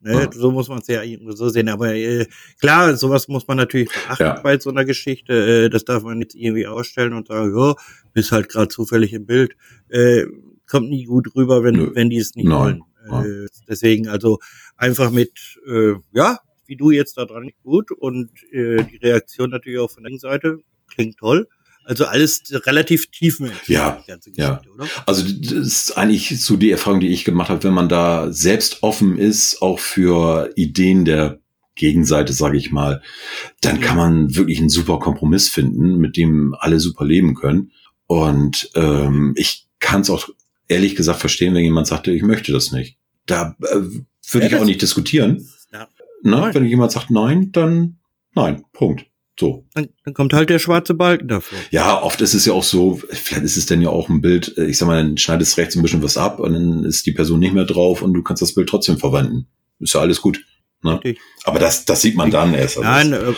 Ne, 0.00 0.24
ja. 0.24 0.30
So 0.32 0.50
muss 0.50 0.68
man 0.68 0.80
es 0.80 0.86
ja 0.88 1.00
so 1.30 1.48
sehen. 1.48 1.70
Aber 1.70 1.94
äh, 1.94 2.26
klar, 2.60 2.94
sowas 2.94 3.26
muss 3.28 3.48
man 3.48 3.56
natürlich 3.56 3.88
beachten 3.88 4.22
ja. 4.22 4.40
bei 4.40 4.58
so 4.58 4.68
einer 4.68 4.84
Geschichte. 4.84 5.64
Äh, 5.64 5.70
das 5.70 5.86
darf 5.86 6.02
man 6.02 6.18
nicht 6.18 6.34
irgendwie 6.34 6.66
ausstellen 6.66 7.14
und 7.14 7.28
sagen, 7.28 7.56
ja, 7.58 7.74
bist 8.12 8.30
halt 8.30 8.50
gerade 8.50 8.68
zufällig 8.68 9.14
im 9.14 9.24
Bild. 9.24 9.56
Äh, 9.88 10.26
kommt 10.68 10.90
nie 10.90 11.04
gut 11.04 11.34
rüber, 11.34 11.64
wenn, 11.64 11.94
wenn 11.94 12.10
die 12.10 12.18
es 12.18 12.34
nicht 12.34 12.46
Nein. 12.46 12.58
wollen. 12.58 12.82
Äh, 13.04 13.46
deswegen 13.68 14.08
also 14.08 14.38
einfach 14.76 15.10
mit, 15.10 15.32
äh, 15.66 15.94
ja, 16.12 16.38
wie 16.66 16.76
du 16.76 16.90
jetzt 16.90 17.16
da 17.16 17.24
dran 17.24 17.50
gut 17.62 17.90
und 17.90 18.30
äh, 18.52 18.82
die 18.84 18.98
Reaktion 19.02 19.50
natürlich 19.50 19.78
auch 19.78 19.90
von 19.90 20.04
der 20.04 20.18
Seite 20.18 20.58
klingt 20.88 21.18
toll. 21.18 21.48
Also 21.86 22.06
alles 22.06 22.42
relativ 22.66 23.10
tiefmäntig. 23.10 23.68
Ja, 23.68 24.02
ja. 24.36 24.62
Oder? 24.74 24.86
Also 25.04 25.22
das 25.22 25.52
ist 25.52 25.98
eigentlich 25.98 26.40
so 26.42 26.56
die 26.56 26.70
Erfahrung, 26.70 27.00
die 27.00 27.12
ich 27.12 27.26
gemacht 27.26 27.50
habe, 27.50 27.62
wenn 27.64 27.74
man 27.74 27.90
da 27.90 28.32
selbst 28.32 28.82
offen 28.82 29.18
ist, 29.18 29.60
auch 29.60 29.78
für 29.78 30.50
Ideen 30.56 31.04
der 31.04 31.40
Gegenseite, 31.74 32.32
sage 32.32 32.56
ich 32.56 32.70
mal, 32.70 33.02
dann 33.60 33.80
kann 33.80 33.96
man 33.96 34.34
wirklich 34.34 34.60
einen 34.60 34.70
super 34.70 34.98
Kompromiss 34.98 35.48
finden, 35.48 35.98
mit 35.98 36.16
dem 36.16 36.54
alle 36.58 36.80
super 36.80 37.04
leben 37.04 37.34
können. 37.34 37.72
Und 38.06 38.70
ähm, 38.74 39.34
ich 39.36 39.66
kann 39.80 40.02
es 40.02 40.10
auch 40.10 40.28
ehrlich 40.68 40.96
gesagt 40.96 41.20
verstehen, 41.20 41.54
wenn 41.54 41.64
jemand 41.64 41.86
sagte, 41.86 42.12
ich 42.12 42.22
möchte 42.22 42.52
das 42.52 42.72
nicht. 42.72 42.96
Da 43.26 43.56
äh, 43.60 43.76
würde 43.76 44.02
ja, 44.32 44.46
ich 44.46 44.56
auch 44.56 44.64
nicht 44.64 44.82
diskutieren. 44.82 45.46
Ja. 45.72 45.88
Na, 46.22 46.54
wenn 46.54 46.64
jemand 46.64 46.92
sagt 46.92 47.10
nein, 47.10 47.52
dann 47.52 47.98
Nein, 48.34 48.64
Punkt. 48.72 49.06
So. 49.38 49.66
Dann, 49.74 49.88
dann 50.04 50.14
kommt 50.14 50.32
halt 50.32 50.48
der 50.48 50.60
schwarze 50.60 50.94
Balken 50.94 51.26
davor. 51.26 51.58
Ja, 51.70 52.00
oft 52.00 52.20
ist 52.20 52.34
es 52.34 52.44
ja 52.44 52.52
auch 52.52 52.62
so, 52.62 53.00
vielleicht 53.10 53.42
ist 53.42 53.56
es 53.56 53.66
denn 53.66 53.82
ja 53.82 53.88
auch 53.88 54.08
ein 54.08 54.20
Bild, 54.20 54.56
äh, 54.56 54.66
ich 54.66 54.78
sag 54.78 54.86
mal, 54.86 55.02
dann 55.02 55.18
schneidest 55.18 55.58
rechts 55.58 55.74
ein 55.74 55.82
bisschen 55.82 56.02
was 56.02 56.16
ab 56.16 56.38
und 56.38 56.52
dann 56.52 56.84
ist 56.84 57.06
die 57.06 57.12
Person 57.12 57.40
nicht 57.40 57.54
mehr 57.54 57.64
drauf 57.64 58.02
und 58.02 58.14
du 58.14 58.22
kannst 58.22 58.42
das 58.42 58.54
Bild 58.54 58.68
trotzdem 58.68 58.98
verwenden. 58.98 59.48
Ist 59.80 59.94
ja 59.94 60.00
alles 60.00 60.20
gut. 60.20 60.44
Ne? 60.82 61.00
Aber 61.44 61.58
das, 61.58 61.84
das 61.84 62.02
sieht 62.02 62.14
man 62.14 62.30
dann 62.30 62.54
erst. 62.54 62.78
Also 62.78 62.88
Nein, 62.88 63.12
äh, 63.12 63.32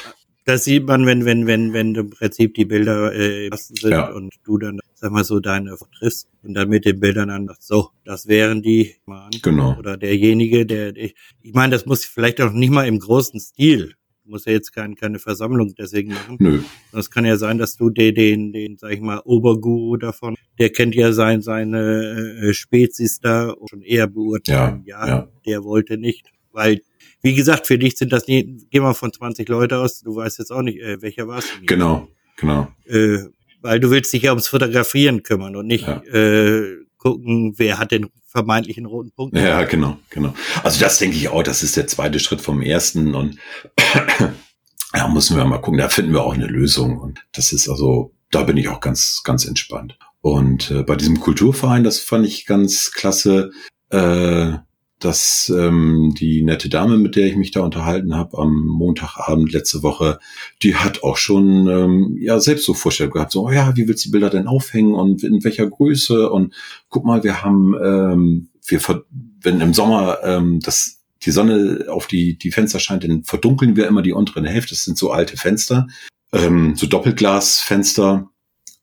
das 0.45 0.65
sieht 0.65 0.87
man, 0.87 1.07
wenn, 1.07 1.25
wenn, 1.25 1.47
wenn, 1.47 1.73
wenn 1.73 1.95
im 1.95 2.11
Prinzip 2.11 2.55
die 2.55 2.67
Bilder 2.67 3.15
äh, 3.15 3.49
sind 3.55 3.91
ja. 3.91 4.11
und 4.12 4.35
du 4.45 4.59
dann, 4.59 4.81
sag 4.99 5.13
mal 5.13 5.25
so, 5.25 5.41
deine 5.41 5.77
triffst 5.99 6.29
und 6.43 6.55
dann 6.55 6.69
mit 6.69 6.85
den 6.85 6.99
Bildern 6.99 7.29
dann 7.29 7.49
so, 7.61 7.91
das 8.05 8.27
wären 8.27 8.63
die 8.63 8.97
Mann 9.05 9.31
genau. 9.43 9.77
oder 9.79 9.97
derjenige, 9.97 10.67
der, 10.67 10.97
ich, 10.97 11.15
ich 11.43 11.55
meine, 11.55 11.73
das 11.73 11.87
muss 11.87 12.05
vielleicht 12.05 12.41
auch 12.41 12.53
nicht 12.53 12.71
mal 12.71 12.87
im 12.87 12.99
großen 12.99 13.39
Stil 13.39 13.95
muss 14.29 14.45
ja 14.45 14.53
jetzt 14.53 14.73
kein, 14.73 14.95
keine 14.95 15.19
Versammlung 15.19 15.75
deswegen 15.79 16.13
machen. 16.13 16.37
Nö. 16.39 16.61
Das 16.93 17.11
kann 17.11 17.25
ja 17.25 17.37
sein, 17.37 17.59
dass 17.59 17.77
du 17.77 17.91
den, 17.91 18.15
den, 18.15 18.53
den, 18.53 18.77
sag 18.77 18.93
ich 18.93 19.01
mal, 19.01 19.21
Oberguru 19.25 19.97
davon, 19.97 20.37
der 20.59 20.71
kennt 20.71 20.95
ja 20.95 21.13
sein, 21.13 21.43
seine 21.43 22.41
äh, 22.43 22.53
Spezies 22.53 23.21
da 23.21 23.55
schon 23.69 23.83
eher 23.83 24.07
beurteilen. 24.07 24.83
Ja, 24.85 25.07
ja, 25.07 25.09
ja, 25.09 25.29
der 25.47 25.65
wollte 25.65 25.97
nicht. 25.97 26.27
Weil, 26.53 26.81
wie 27.23 27.35
gesagt, 27.35 27.67
für 27.67 27.79
dich 27.79 27.97
sind 27.97 28.13
das 28.13 28.27
nie, 28.27 28.67
geh 28.71 28.81
mal 28.81 28.95
von 28.95 29.13
20 29.13 29.49
Leute 29.49 29.79
aus, 29.79 30.01
du 30.01 30.17
weißt 30.17 30.39
jetzt 30.39 30.51
auch 30.51 30.63
nicht, 30.63 30.81
äh, 30.81 31.01
welcher 31.03 31.29
war 31.29 31.39
es. 31.39 31.47
Genau, 31.65 32.09
genau. 32.37 32.69
Äh, 32.87 33.19
weil 33.67 33.81
du 33.81 33.91
willst 33.91 34.13
dich 34.13 34.23
ja 34.23 34.31
ums 34.31 34.49
Fotografieren 34.49 35.23
kümmern 35.23 35.57
und 35.57 35.67
nicht 35.67 35.87
ja. 35.87 36.03
äh, 36.05 36.77
gucken, 36.97 37.55
wer 37.57 37.79
hat 37.79 37.91
den 37.91 38.11
vermeintlichen 38.27 38.87
roten 38.87 39.13
Punkt. 39.13 39.37
Ja, 39.37 39.65
genau, 39.65 39.99
genau. 40.11 40.35
Also 40.63 40.81
das 40.81 40.99
denke 40.99 41.17
ich 41.17 41.29
auch, 41.29 41.43
das 41.43 41.63
ist 41.63 41.77
der 41.77 41.87
zweite 41.87 42.21
Schritt 42.21 42.41
vom 42.41 42.63
ersten 42.63 43.15
und 43.15 43.39
da 44.93 45.09
müssen 45.09 45.37
wir 45.37 45.45
mal 45.45 45.59
gucken, 45.59 45.79
da 45.79 45.89
finden 45.89 46.13
wir 46.13 46.23
auch 46.23 46.35
eine 46.35 46.47
Lösung 46.47 46.99
und 46.99 47.25
das 47.33 47.53
ist 47.53 47.69
also, 47.69 48.15
da 48.31 48.43
bin 48.43 48.57
ich 48.57 48.69
auch 48.69 48.81
ganz, 48.81 49.23
ganz 49.25 49.45
entspannt. 49.45 49.99
Und 50.21 50.71
äh, 50.71 50.83
bei 50.83 50.97
diesem 50.97 51.21
Kulturverein, 51.21 51.85
das 51.85 51.99
fand 51.99 52.27
ich 52.27 52.47
ganz 52.47 52.93
klasse, 52.93 53.51
äh, 53.91 54.55
dass 54.99 55.53
ähm, 55.55 56.15
die 56.19 56.43
nette 56.43 56.69
Dame, 56.69 56.97
mit 56.97 57.17
der 57.17 57.27
ich 57.27 57.37
mich 57.37 57.51
da 57.51 57.61
unterhalten 57.61 58.15
habe 58.15 58.39
am 58.39 58.65
Montagabend 58.67 59.53
letzte 59.53 59.83
Woche, 59.83 60.19
die 60.63 60.75
hat 60.75 61.03
auch 61.03 61.19
schon 61.19 61.69
ähm, 61.69 62.17
ja 62.19 62.41
selbst 62.41 62.65
so 62.65 62.73
Vorstellungen 62.73 63.13
gehabt, 63.13 63.33
so 63.33 63.47
oh 63.47 63.51
ja, 63.51 63.77
wie 63.77 63.87
willst 63.89 64.05
du 64.05 64.09
die 64.09 64.13
Bilder 64.13 64.31
denn 64.31 64.47
aufhängen 64.47 64.95
und 64.95 65.23
in 65.23 65.45
welcher 65.45 65.69
Größe 65.69 66.31
und 66.31 66.55
guck 66.89 67.05
mal, 67.05 67.23
wir 67.25 67.43
haben 67.43 67.75
ähm, 67.83 68.49
wir 68.67 68.81
wenn 69.43 69.61
im 69.61 69.75
Sommer 69.75 70.19
ähm, 70.23 70.61
das 70.61 71.03
die 71.23 71.31
Sonne 71.31 71.87
auf 71.89 72.07
die 72.07 72.39
die 72.39 72.51
Fenster 72.51 72.79
scheint, 72.79 73.05
dann 73.05 73.25
verdunkeln 73.25 73.77
wir 73.77 73.87
immer 73.87 74.03
die 74.03 74.13
unteren 74.13 74.45
Hälfte. 74.45 74.75
Das 74.75 74.85
sind 74.85 74.97
so 74.97 75.11
alte 75.11 75.37
Fenster, 75.37 75.87
ähm, 76.33 76.75
so 76.77 76.87
Doppelglasfenster. 76.87 78.31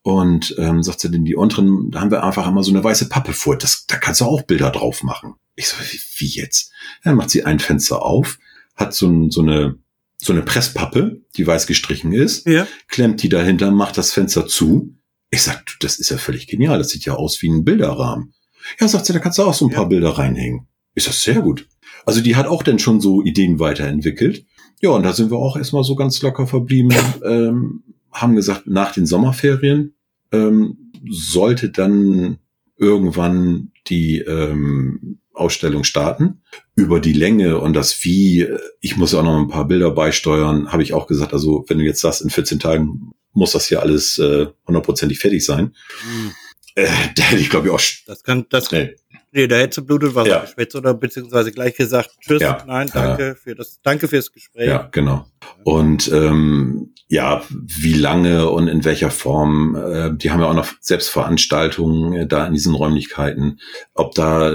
Und 0.04 0.56
ähm, 0.58 0.84
sagt 0.84 1.00
sie 1.00 1.10
denn 1.10 1.24
die 1.24 1.36
unteren, 1.36 1.90
da 1.90 2.02
haben 2.02 2.12
wir 2.12 2.24
einfach 2.24 2.48
immer 2.48 2.62
so 2.62 2.72
eine 2.72 2.84
weiße 2.84 3.08
Pappe 3.08 3.34
vor. 3.34 3.58
Das, 3.58 3.86
da 3.88 3.96
kannst 3.96 4.22
du 4.22 4.26
auch 4.26 4.42
Bilder 4.42 4.70
drauf 4.70 5.02
machen. 5.02 5.36
Ich 5.56 5.70
so, 5.70 5.78
wie, 5.80 6.00
wie 6.18 6.28
jetzt? 6.28 6.72
Dann 7.04 7.16
macht 7.16 7.30
sie 7.30 7.46
ein 7.46 7.60
Fenster 7.60 8.02
auf, 8.02 8.38
hat 8.76 8.94
so, 8.94 9.08
ein, 9.08 9.32
so 9.32 9.42
eine 9.42 9.78
so 10.26 10.34
eine 10.34 10.42
Presspappe, 10.42 11.22
die 11.36 11.46
weiß 11.46 11.68
gestrichen 11.68 12.14
ist, 12.14 12.48
ja. 12.48 12.68
klemmt 12.88 13.22
die 13.24 13.30
dahinter, 13.30 13.72
macht 13.72 13.98
das 13.98 14.12
Fenster 14.12 14.48
zu. 14.48 14.96
Ich 15.30 15.44
sag, 15.44 15.66
das 15.80 16.00
ist 16.00 16.10
ja 16.10 16.18
völlig 16.18 16.48
genial. 16.48 16.78
Das 16.78 16.90
sieht 16.90 17.06
ja 17.06 17.16
aus 17.16 17.42
wie 17.42 17.50
ein 17.50 17.66
Bilderrahmen. 17.66 18.34
Ja, 18.80 18.88
sagt 18.88 19.06
sie, 19.06 19.14
da 19.14 19.20
kannst 19.20 19.40
du 19.40 19.44
auch 19.44 19.54
so 19.54 19.66
ein 19.66 19.72
ja. 19.72 19.78
paar 19.78 19.90
Bilder 19.90 20.12
reinhängen. 20.12 20.68
Ist 20.96 21.08
das 21.08 21.22
sehr 21.22 21.42
gut. 21.42 21.68
Also 22.06 22.22
die 22.22 22.36
hat 22.36 22.48
auch 22.48 22.64
dann 22.64 22.80
schon 22.80 23.02
so 23.02 23.24
Ideen 23.24 23.60
weiterentwickelt. 23.60 24.46
Ja, 24.82 24.92
und 24.92 25.04
da 25.04 25.14
sind 25.14 25.32
wir 25.32 25.38
auch 25.38 25.58
erstmal 25.58 25.84
so 25.84 25.96
ganz 25.96 26.22
locker 26.22 26.48
verblieben, 26.48 26.94
ähm, 27.26 27.84
haben 28.12 28.36
gesagt, 28.36 28.68
nach 28.68 28.94
den 28.94 29.06
Sommerferien 29.06 29.93
ähm, 30.34 30.92
sollte 31.10 31.70
dann 31.70 32.40
irgendwann 32.78 33.72
die 33.88 34.20
ähm, 34.20 35.20
Ausstellung 35.34 35.84
starten. 35.84 36.42
Über 36.76 37.00
die 37.00 37.14
Länge 37.14 37.60
und 37.60 37.74
das 37.74 38.04
Wie, 38.04 38.48
ich 38.82 38.98
muss 38.98 39.14
auch 39.14 39.24
noch 39.24 39.40
ein 39.40 39.48
paar 39.48 39.68
Bilder 39.68 39.92
beisteuern, 39.92 40.72
habe 40.72 40.84
ich 40.84 40.94
auch 40.94 41.08
gesagt, 41.08 41.34
also 41.34 41.66
wenn 41.68 41.78
du 41.78 41.84
jetzt 41.84 42.02
sagst, 42.02 42.22
in 42.22 42.30
14 42.30 42.60
Tagen 42.60 43.12
muss 43.32 43.52
das 43.52 43.68
hier 43.68 43.82
alles 43.82 44.18
äh, 44.20 44.48
hundertprozentig 44.68 45.20
fertig 45.20 45.46
sein. 45.46 45.76
Mhm. 46.06 46.32
Äh, 46.76 46.88
da 47.16 47.24
hätte 47.24 47.42
ich, 47.42 47.50
glaube 47.50 47.68
ich, 47.68 47.74
auch. 47.74 47.82
Das 48.08 48.24
kann, 48.24 48.46
das, 48.50 48.72
nee. 48.72 48.96
Nee 49.34 49.48
da 49.48 49.58
hätte 49.58 49.82
blutet 49.82 50.16
was 50.16 50.28
ja. 50.28 50.40
geschwätzt 50.40 50.76
oder 50.76 50.94
beziehungsweise 50.94 51.52
gleich 51.52 51.76
gesagt, 51.76 52.12
tschüss, 52.22 52.42
ja. 52.42 52.64
nein, 52.66 52.90
danke 52.94 53.28
ja. 53.28 53.36
für 53.36 53.56
das, 53.56 53.80
danke 53.84 54.08
fürs 54.08 54.32
Gespräch. 54.32 54.68
Ja, 54.68 54.88
genau. 54.92 55.26
Und 55.64 56.12
ähm, 56.12 56.94
ja, 57.08 57.44
wie 57.50 57.94
lange 57.94 58.50
und 58.50 58.68
in 58.68 58.86
welcher 58.86 59.12
Form, 59.12 59.76
äh, 59.76 60.12
die 60.16 60.32
haben 60.32 60.40
ja 60.40 60.48
auch 60.48 60.56
noch 60.56 60.72
Selbstveranstaltungen 60.80 62.14
äh, 62.14 62.28
da 62.28 62.48
in 62.48 62.54
diesen 62.54 62.74
Räumlichkeiten, 62.74 63.60
ob 63.94 64.16
da 64.16 64.54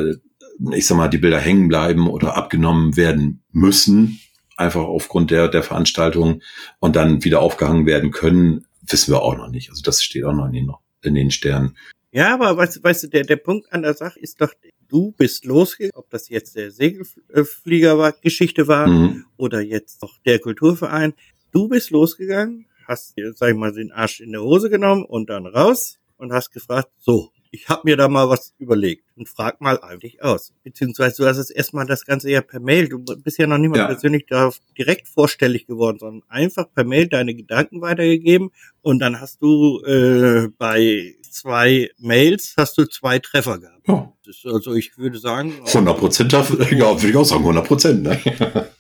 ich 0.73 0.87
sag 0.87 0.97
mal, 0.97 1.09
die 1.09 1.19
Bilder 1.19 1.39
hängen 1.39 1.69
bleiben 1.69 2.09
oder 2.09 2.37
abgenommen 2.37 2.97
werden 2.97 3.45
müssen, 3.53 4.21
einfach 4.57 4.83
aufgrund 4.83 5.31
der, 5.31 5.49
der 5.49 5.63
Veranstaltung 5.63 6.43
und 6.81 6.97
dann 6.97 7.25
wieder 7.25 7.41
aufgehangen 7.41 7.87
werden 7.87 8.11
können, 8.11 8.67
wissen 8.83 9.13
wir 9.13 9.23
auch 9.23 9.37
noch 9.37 9.49
nicht. 9.49 9.71
Also 9.71 9.83
das 9.83 10.03
steht 10.03 10.25
auch 10.25 10.33
noch 10.33 10.47
in 10.47 10.53
den, 10.53 10.71
in 11.03 11.15
den 11.15 11.31
Sternen. 11.31 11.77
Ja, 12.11 12.35
aber 12.35 12.57
weißt, 12.57 12.83
weißt 12.83 13.05
du, 13.05 13.09
der, 13.09 13.25
der 13.25 13.37
Punkt 13.37 13.73
an 13.73 13.83
der 13.83 13.95
Sache 13.95 14.19
ist 14.19 14.41
doch, 14.41 14.53
du 14.89 15.13
bist 15.13 15.45
losgegangen, 15.45 15.95
ob 15.95 16.11
das 16.11 16.29
jetzt 16.29 16.57
der 16.57 16.71
Segelflieger 16.71 17.99
war, 17.99 18.87
mhm. 18.87 19.25
oder 19.37 19.61
jetzt 19.61 20.03
auch 20.03 20.19
der 20.25 20.39
Kulturverein. 20.39 21.15
Du 21.53 21.69
bist 21.69 21.91
losgegangen, 21.91 22.67
hast 22.87 23.17
dir, 23.17 23.33
sag 23.35 23.51
ich 23.51 23.57
mal, 23.57 23.73
den 23.73 23.93
Arsch 23.93 24.21
in 24.21 24.33
der 24.33 24.43
Hose 24.43 24.71
genommen 24.71 25.05
und 25.05 25.31
dann 25.31 25.47
raus 25.47 25.99
und 26.17 26.33
hast 26.33 26.51
gefragt, 26.51 26.91
so, 26.99 27.31
ich 27.51 27.69
habe 27.69 27.83
mir 27.85 27.97
da 27.97 28.09
mal 28.09 28.29
was 28.29 28.55
überlegt 28.59 29.05
und 29.17 29.29
frag 29.29 29.61
mal 29.61 29.81
eigentlich 29.81 30.23
aus. 30.23 30.53
Beziehungsweise 30.65 31.23
du 31.23 31.29
hast 31.29 31.39
es 31.39 31.51
erstmal 31.51 31.87
das 31.87 32.05
Ganze 32.05 32.31
ja 32.31 32.43
per 32.43 32.61
Mail, 32.61 32.89
du 32.89 32.99
bist 32.99 33.39
ja 33.39 33.47
noch 33.47 33.59
niemand 33.59 33.79
ja. 33.79 33.87
persönlich 33.87 34.27
da 34.27 34.51
direkt 34.77 35.09
vorstellig 35.09 35.67
geworden, 35.67 35.99
sondern 35.99 36.29
einfach 36.29 36.67
per 36.75 36.85
Mail 36.85 37.09
deine 37.09 37.35
Gedanken 37.35 37.81
weitergegeben 37.81 38.51
und 38.83 38.99
dann 38.99 39.21
hast 39.21 39.41
du 39.43 39.83
äh, 39.85 40.49
bei 40.59 41.15
zwei 41.31 41.91
Mails 41.99 42.55
hast 42.57 42.79
du 42.79 42.87
zwei 42.87 43.19
Treffer 43.19 43.59
gehabt. 43.59 43.87
Ja. 43.89 44.13
also 44.45 44.75
ich 44.75 44.97
würde 44.99 45.19
sagen 45.19 45.55
100 45.67 45.99
Prozent, 45.99 46.33
ja, 46.33 46.49
würde 46.51 47.09
ich 47.09 47.17
auch 47.17 47.25
sagen 47.25 47.43
100 47.43 47.67
Prozent. 47.67 48.03
Ne? 48.03 48.21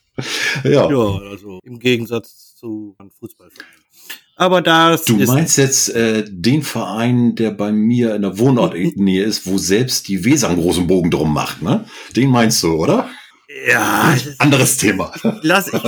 ja. 0.65 0.91
ja, 0.91 1.19
also 1.31 1.61
im 1.63 1.79
Gegensatz 1.79 2.55
zu 2.57 2.95
einem 2.99 3.11
Fußballverein. 3.11 3.67
Aber 4.37 4.63
das 4.63 5.05
Du 5.05 5.17
meinst 5.17 5.59
jetzt 5.59 5.89
äh, 5.89 6.25
den 6.29 6.63
Verein, 6.63 7.35
der 7.35 7.51
bei 7.51 7.73
mir 7.73 8.15
in 8.15 8.23
der 8.23 8.39
Wohnortnähe 8.39 9.25
ist, 9.25 9.49
wo 9.49 9.59
selbst 9.59 10.07
die 10.07 10.25
Weser 10.25 10.49
einen 10.49 10.61
großen 10.61 10.87
Bogen 10.87 11.11
drum 11.11 11.35
macht, 11.35 11.61
ne? 11.61 11.87
Den 12.15 12.31
meinst 12.31 12.63
du, 12.63 12.75
oder? 12.75 13.11
Ja. 13.66 14.16
Anderes 14.38 14.77
Thema. 14.77 15.12
Lass 15.42 15.73
ich, 15.73 15.81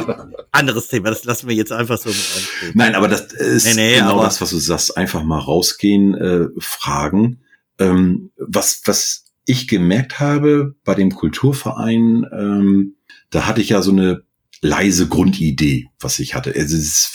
anderes 0.53 0.89
Thema, 0.89 1.11
das 1.11 1.25
lassen 1.25 1.49
wir 1.49 1.55
jetzt 1.55 1.73
einfach 1.73 1.99
so 1.99 2.09
mit 2.11 2.75
Nein, 2.75 2.95
aber 2.95 3.09
das 3.09 3.33
ist 3.33 3.65
nee, 3.67 3.75
nee, 3.75 3.95
genau 3.97 4.23
das, 4.23 4.41
was 4.41 4.51
du 4.51 4.59
sagst. 4.59 4.97
Einfach 4.97 5.23
mal 5.23 5.39
rausgehen, 5.39 6.15
äh, 6.15 6.47
fragen. 6.59 7.41
Ähm, 7.79 8.31
was, 8.37 8.83
was 8.85 9.27
ich 9.47 9.69
gemerkt 9.69 10.21
habe 10.21 10.75
bei 10.85 10.95
dem 10.95 11.15
Kulturverein, 11.15 12.27
ähm, 12.33 12.97
da 13.31 13.47
hatte 13.47 13.61
ich 13.61 13.71
ja 13.71 13.83
so 13.83 13.93
eine 13.93 14.23
leise 14.61 15.09
Grundidee, 15.09 15.89
was 15.99 16.19
ich 16.19 16.35
hatte. 16.35 16.55
Also 16.55 16.77
es 16.77 17.13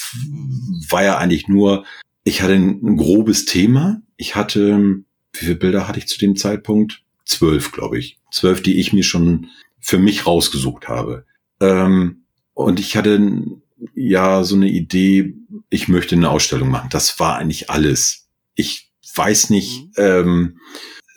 war 0.90 1.04
ja 1.04 1.18
eigentlich 1.18 1.48
nur, 1.48 1.86
ich 2.24 2.42
hatte 2.42 2.54
ein, 2.54 2.98
grobes 2.98 3.46
Thema. 3.46 4.02
Ich 4.18 4.36
hatte, 4.36 4.80
wie 5.34 5.40
viele 5.40 5.56
Bilder 5.56 5.88
hatte 5.88 6.00
ich 6.00 6.08
zu 6.08 6.18
dem 6.18 6.36
Zeitpunkt? 6.36 7.04
Zwölf, 7.26 7.72
glaube 7.72 8.00
ich. 8.00 8.20
Zwölf, 8.32 8.62
die 8.62 8.80
ich 8.80 8.94
mir 8.94 9.04
schon 9.04 9.48
für 9.86 10.00
mich 10.00 10.26
rausgesucht 10.26 10.88
habe. 10.88 11.26
Ähm, 11.62 12.24
und 12.56 12.80
ich 12.80 12.98
hatte 12.98 13.22
ja 13.94 14.44
so 14.44 14.56
eine 14.56 14.68
Idee, 14.68 15.36
ich 15.70 15.88
möchte 15.88 16.16
eine 16.16 16.32
Ausstellung 16.32 16.70
machen. 16.70 16.90
Das 16.90 17.20
war 17.20 17.38
eigentlich 17.38 17.70
alles. 17.70 18.28
Ich 18.56 18.92
weiß 19.16 19.52
nicht, 19.52 19.84
mhm. 19.84 19.92
ähm, 19.98 20.58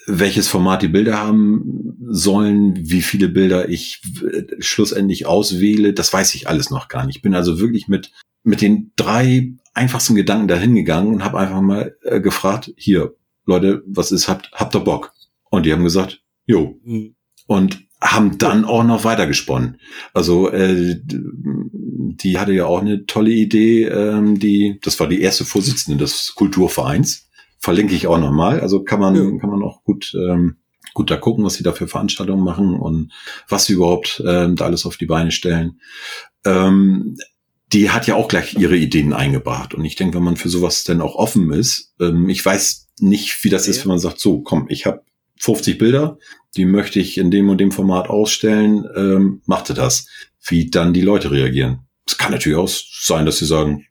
welches 0.07 0.49
Format 0.49 0.83
die 0.83 0.89
Bilder 0.89 1.17
haben 1.17 1.97
sollen, 2.11 2.75
wie 2.77 3.01
viele 3.01 3.31
Bilder 3.31 3.71
ich 3.71 4.03
äh, 4.23 4.45
schlussendlich 4.59 5.25
auswähle, 5.25 5.95
das 5.95 6.13
weiß 6.13 6.35
ich 6.35 6.47
alles 6.47 6.69
noch 6.69 6.89
gar 6.89 7.07
nicht. 7.07 7.17
Ich 7.17 7.23
bin 7.23 7.35
also 7.35 7.61
wirklich 7.61 7.89
mit, 7.89 8.13
mit 8.43 8.61
den 8.61 8.93
drei 8.97 9.51
einfachsten 9.73 10.15
Gedanken 10.15 10.47
dahin 10.49 10.75
gegangen 10.75 11.15
und 11.15 11.25
habe 11.25 11.39
einfach 11.39 11.63
mal 11.63 11.97
äh, 12.03 12.21
gefragt, 12.21 12.71
hier, 12.77 13.15
Leute, 13.47 13.83
was 13.87 14.13
ist, 14.13 14.29
habt, 14.29 14.53
habt 14.53 14.77
ihr 14.77 14.81
Bock? 14.81 15.15
Und 15.49 15.65
die 15.65 15.73
haben 15.73 15.85
gesagt, 15.85 16.23
jo. 16.45 16.79
Mhm. 16.85 17.15
Und 17.47 17.88
haben 18.01 18.39
dann 18.39 18.65
auch 18.65 18.85
noch 18.85 19.05
weitergesponnen. 19.05 19.81
Also 20.15 20.51
äh, 20.51 21.01
die 21.05 22.39
hatte 22.39 22.53
ja 22.53 22.67
auch 22.67 22.81
eine 22.81 23.07
tolle 23.07 23.31
Idee, 23.31 23.85
ähm, 23.85 24.39
die, 24.39 24.79
das 24.83 25.01
war 25.01 25.09
die 25.09 25.21
erste 25.21 25.45
Vorsitzende 25.45 25.99
des 25.99 26.35
Kulturvereins 26.35 27.29
verlinke 27.59 27.95
ich 27.95 28.07
auch 28.07 28.19
nochmal. 28.19 28.61
Also 28.61 28.83
kann 28.83 29.01
man, 29.01 29.15
ja. 29.15 29.39
kann 29.39 29.51
man 29.51 29.63
auch 29.63 29.83
gut, 29.85 30.15
ähm, 30.15 30.57
gut 30.95 31.11
da 31.11 31.17
gucken, 31.17 31.45
was 31.45 31.55
sie 31.55 31.65
da 31.65 31.73
für 31.73 31.89
Veranstaltungen 31.89 32.45
machen 32.45 32.75
und 32.75 33.13
was 33.49 33.67
sie 33.67 33.75
überhaupt 33.75 34.23
ähm, 34.27 34.57
da 34.57 34.67
alles 34.67 34.87
auf 34.87 34.97
die 34.97 35.07
Beine 35.07 35.31
stellen. 35.31 35.81
Ähm, 36.45 37.17
die 37.73 37.91
hat 37.91 38.07
ja 38.07 38.15
auch 38.15 38.29
gleich 38.29 38.55
ihre 38.57 38.77
Ideen 38.77 39.13
eingebracht. 39.13 39.75
Und 39.75 39.85
ich 39.85 39.97
denke, 39.97 40.17
wenn 40.17 40.25
man 40.25 40.37
für 40.37 40.49
sowas 40.49 40.85
denn 40.85 41.03
auch 41.03 41.17
offen 41.17 41.53
ist, 41.53 41.95
ähm, 42.01 42.29
ich 42.29 42.45
weiß 42.45 42.89
nicht, 43.01 43.45
wie 43.45 43.51
das 43.51 43.67
ja. 43.67 43.73
ist, 43.73 43.85
wenn 43.85 43.91
man 43.91 43.99
sagt, 43.99 44.21
so, 44.21 44.41
komm, 44.41 44.67
ich 44.71 44.87
habe 44.87 45.03
50 45.41 45.79
Bilder, 45.79 46.19
die 46.59 46.65
möchte 46.65 46.99
ich 46.99 47.17
in 47.17 47.31
dem 47.31 47.49
und 47.49 47.59
dem 47.59 47.71
Format 47.71 48.11
ausstellen, 48.11 48.85
ähm, 48.97 49.43
machte 49.47 49.75
das. 49.75 50.09
Wie 50.45 50.71
dann 50.71 50.93
die 50.93 51.03
Leute 51.03 51.31
reagieren. 51.31 51.87
Es 52.07 52.19
kann 52.19 52.33
natürlich 52.33 52.59
auch 52.59 52.69
sein, 52.69 53.27
dass 53.27 53.39
sie 53.39 53.47
sagen, 53.47 53.87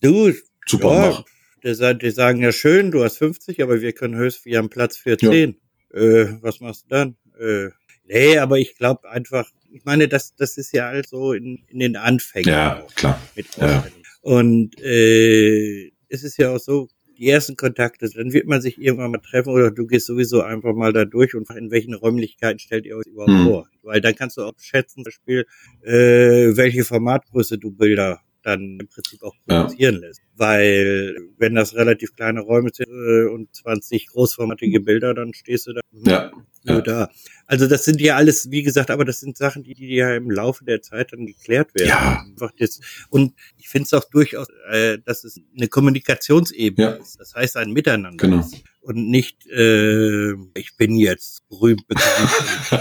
du, 0.00 0.32
super, 0.66 0.94
ja, 0.94 1.10
mach. 1.10 1.24
Die, 1.64 1.98
die 1.98 2.10
sagen 2.10 2.42
ja 2.42 2.52
schön, 2.52 2.90
du 2.90 3.04
hast 3.04 3.18
50, 3.18 3.62
aber 3.62 3.80
wir 3.80 3.92
können 3.92 4.16
höchst, 4.16 4.44
wir 4.44 4.58
haben 4.58 4.68
Platz 4.68 4.96
für 4.96 5.16
10. 5.16 5.56
Ja. 5.92 6.00
Äh, 6.00 6.42
was 6.42 6.60
machst 6.60 6.84
du 6.84 6.88
dann? 6.88 7.16
Äh, 7.38 7.70
nee, 8.04 8.36
aber 8.38 8.58
ich 8.58 8.76
glaube 8.76 9.08
einfach, 9.08 9.48
ich 9.70 9.84
meine, 9.84 10.08
das, 10.08 10.34
das 10.34 10.58
ist 10.58 10.72
ja 10.72 10.88
alles 10.88 11.08
so 11.10 11.32
in, 11.32 11.64
in 11.68 11.78
den 11.78 11.96
Anfängen. 11.96 12.48
Ja, 12.48 12.86
klar. 12.94 13.20
Ja. 13.58 13.86
Und 14.22 14.78
äh, 14.80 15.92
es 16.08 16.24
ist 16.24 16.36
ja 16.36 16.50
auch 16.50 16.58
so, 16.60 16.88
die 17.22 17.28
ersten 17.28 17.54
Kontakte, 17.54 18.08
dann 18.10 18.32
wird 18.32 18.48
man 18.48 18.60
sich 18.60 18.78
irgendwann 18.78 19.12
mal 19.12 19.18
treffen 19.18 19.50
oder 19.50 19.70
du 19.70 19.86
gehst 19.86 20.06
sowieso 20.06 20.42
einfach 20.42 20.74
mal 20.74 20.92
da 20.92 21.04
durch 21.04 21.36
und 21.36 21.48
in 21.50 21.70
welchen 21.70 21.94
Räumlichkeiten 21.94 22.58
stellt 22.58 22.84
ihr 22.84 22.96
euch 22.96 23.06
überhaupt 23.06 23.30
hm. 23.30 23.44
vor? 23.44 23.68
Weil 23.82 24.00
dann 24.00 24.16
kannst 24.16 24.38
du 24.38 24.42
auch 24.42 24.54
schätzen, 24.58 24.96
zum 24.96 25.04
Beispiel, 25.04 25.46
äh, 25.82 26.56
welche 26.56 26.82
Formatgröße 26.82 27.58
du 27.58 27.70
Bilder 27.70 28.20
dann 28.42 28.80
im 28.80 28.88
Prinzip 28.88 29.22
auch 29.22 29.36
produzieren 29.46 29.94
ja. 29.94 30.00
lässt. 30.00 30.20
Weil 30.34 31.16
wenn 31.38 31.54
das 31.54 31.76
relativ 31.76 32.12
kleine 32.16 32.40
Räume 32.40 32.70
sind 32.72 32.88
äh, 32.88 33.28
und 33.30 33.54
20 33.54 34.08
großformatige 34.08 34.80
Bilder, 34.80 35.14
dann 35.14 35.32
stehst 35.32 35.68
du 35.68 35.74
da. 35.74 35.80
Ja. 35.92 36.32
Ja. 36.64 36.80
da. 36.80 37.10
Also 37.46 37.66
das 37.66 37.84
sind 37.84 38.00
ja 38.00 38.16
alles, 38.16 38.50
wie 38.50 38.62
gesagt, 38.62 38.90
aber 38.90 39.04
das 39.04 39.20
sind 39.20 39.36
Sachen, 39.36 39.62
die, 39.62 39.74
die 39.74 39.94
ja 39.94 40.14
im 40.14 40.30
Laufe 40.30 40.64
der 40.64 40.80
Zeit 40.80 41.12
dann 41.12 41.26
geklärt 41.26 41.74
werden. 41.74 41.88
Ja. 41.88 42.24
Und 43.10 43.34
ich 43.58 43.68
finde 43.68 43.86
es 43.86 43.92
auch 43.92 44.04
durchaus, 44.04 44.48
äh, 44.70 44.98
dass 45.04 45.24
es 45.24 45.40
eine 45.56 45.68
Kommunikationsebene 45.68 46.88
ja. 46.88 46.94
ist. 46.94 47.20
Das 47.20 47.34
heißt 47.34 47.56
ein 47.56 47.72
Miteinander. 47.72 48.16
Genau. 48.16 48.40
Ist 48.40 48.62
und 48.82 49.08
nicht, 49.08 49.46
äh, 49.46 50.32
ich 50.54 50.76
bin 50.76 50.96
jetzt 50.96 51.48
berühmt 51.48 51.86
bekannt. 51.86 52.30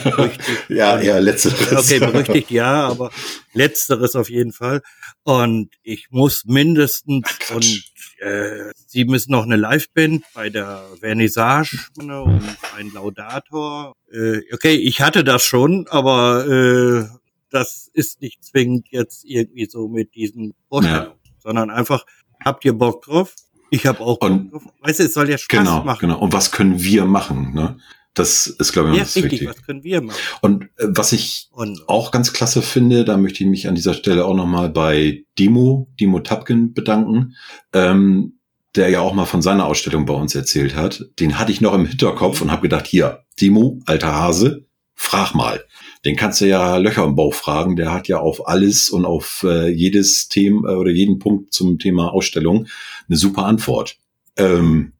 berüchtigt. 0.03 0.69
ja, 0.69 0.99
ja, 0.99 1.19
letzteres. 1.19 1.71
Okay, 1.71 1.99
berüchtigt 1.99 2.49
ja, 2.49 2.87
aber 2.87 3.11
letzteres 3.53 4.15
auf 4.15 4.29
jeden 4.29 4.51
Fall. 4.51 4.81
Und 5.23 5.69
ich 5.83 6.07
muss 6.09 6.43
mindestens 6.45 7.27
Ach, 7.27 7.55
und 7.55 7.83
äh, 8.19 8.71
sie 8.91 9.05
müssen 9.05 9.31
noch 9.31 9.43
eine 9.43 9.55
Liveband 9.55 10.23
bei 10.33 10.49
der 10.49 10.83
Vernissage 10.99 11.77
und 11.97 12.41
ein 12.77 12.91
Laudator. 12.93 13.95
Äh, 14.11 14.41
okay, 14.53 14.75
ich 14.75 15.01
hatte 15.01 15.23
das 15.23 15.43
schon, 15.43 15.87
aber 15.89 16.45
äh, 16.45 17.05
das 17.49 17.89
ist 17.93 18.21
nicht 18.21 18.43
zwingend 18.43 18.87
jetzt 18.89 19.23
irgendwie 19.23 19.67
so 19.69 19.87
mit 19.87 20.13
diesen 20.13 20.53
Vorstellungen, 20.67 21.19
ja. 21.23 21.31
sondern 21.39 21.69
einfach, 21.69 22.05
habt 22.43 22.65
ihr 22.65 22.73
Bock 22.73 23.03
drauf? 23.03 23.33
Ich 23.69 23.85
habe 23.85 24.01
auch. 24.01 24.17
Und, 24.19 24.51
weißt 24.81 24.99
du, 24.99 25.03
es 25.03 25.13
soll 25.13 25.29
ja 25.29 25.37
Spaß 25.37 25.59
genau, 25.59 25.83
machen. 25.83 26.01
Genau. 26.01 26.19
Und 26.19 26.33
was 26.33 26.51
können 26.51 26.83
wir 26.83 27.05
machen? 27.05 27.53
Ne? 27.53 27.77
Das 28.13 28.47
ist, 28.47 28.73
glaube 28.73 28.89
ich, 28.89 28.95
ja, 28.95 29.03
das 29.03 29.15
richtig, 29.15 29.31
wichtig. 29.31 29.47
Was 29.47 29.63
können 29.63 29.85
wir 29.85 30.01
machen? 30.01 30.19
Und 30.41 30.63
äh, 30.77 30.87
was 30.89 31.13
ich 31.13 31.47
und, 31.51 31.87
auch 31.87 32.11
ganz 32.11 32.33
klasse 32.33 32.61
finde, 32.61 33.05
da 33.05 33.15
möchte 33.15 33.45
ich 33.45 33.49
mich 33.49 33.69
an 33.69 33.75
dieser 33.75 33.93
Stelle 33.93 34.25
auch 34.25 34.35
nochmal 34.35 34.69
bei 34.69 35.23
Dimo, 35.39 35.89
Dimo 35.97 36.19
Tapkin 36.19 36.73
bedanken, 36.73 37.35
ähm, 37.71 38.37
der 38.75 38.89
ja 38.89 39.01
auch 39.01 39.13
mal 39.13 39.25
von 39.25 39.41
seiner 39.41 39.65
Ausstellung 39.65 40.05
bei 40.05 40.13
uns 40.13 40.33
erzählt 40.33 40.75
hat. 40.75 41.05
Den 41.19 41.37
hatte 41.37 41.51
ich 41.51 41.61
noch 41.61 41.73
im 41.73 41.85
Hinterkopf 41.85 42.41
und 42.41 42.51
habe 42.51 42.61
gedacht, 42.61 42.87
hier, 42.87 43.25
Dimo, 43.39 43.79
alter 43.85 44.13
Hase, 44.13 44.65
frag 44.95 45.33
mal. 45.33 45.63
Den 46.05 46.15
kannst 46.15 46.41
du 46.41 46.45
ja 46.45 46.77
Löcher 46.77 47.03
im 47.03 47.15
Bauch 47.15 47.33
fragen. 47.33 47.75
Der 47.75 47.93
hat 47.93 48.07
ja 48.07 48.19
auf 48.19 48.47
alles 48.47 48.89
und 48.89 49.05
auf 49.05 49.45
äh, 49.47 49.69
jedes 49.69 50.29
Thema 50.29 50.71
äh, 50.71 50.75
oder 50.75 50.91
jeden 50.91 51.19
Punkt 51.19 51.53
zum 51.53 51.79
Thema 51.79 52.11
Ausstellung 52.11 52.67
eine 53.07 53.17
super 53.17 53.45
Antwort. 53.45 53.97
Ähm, 54.37 54.93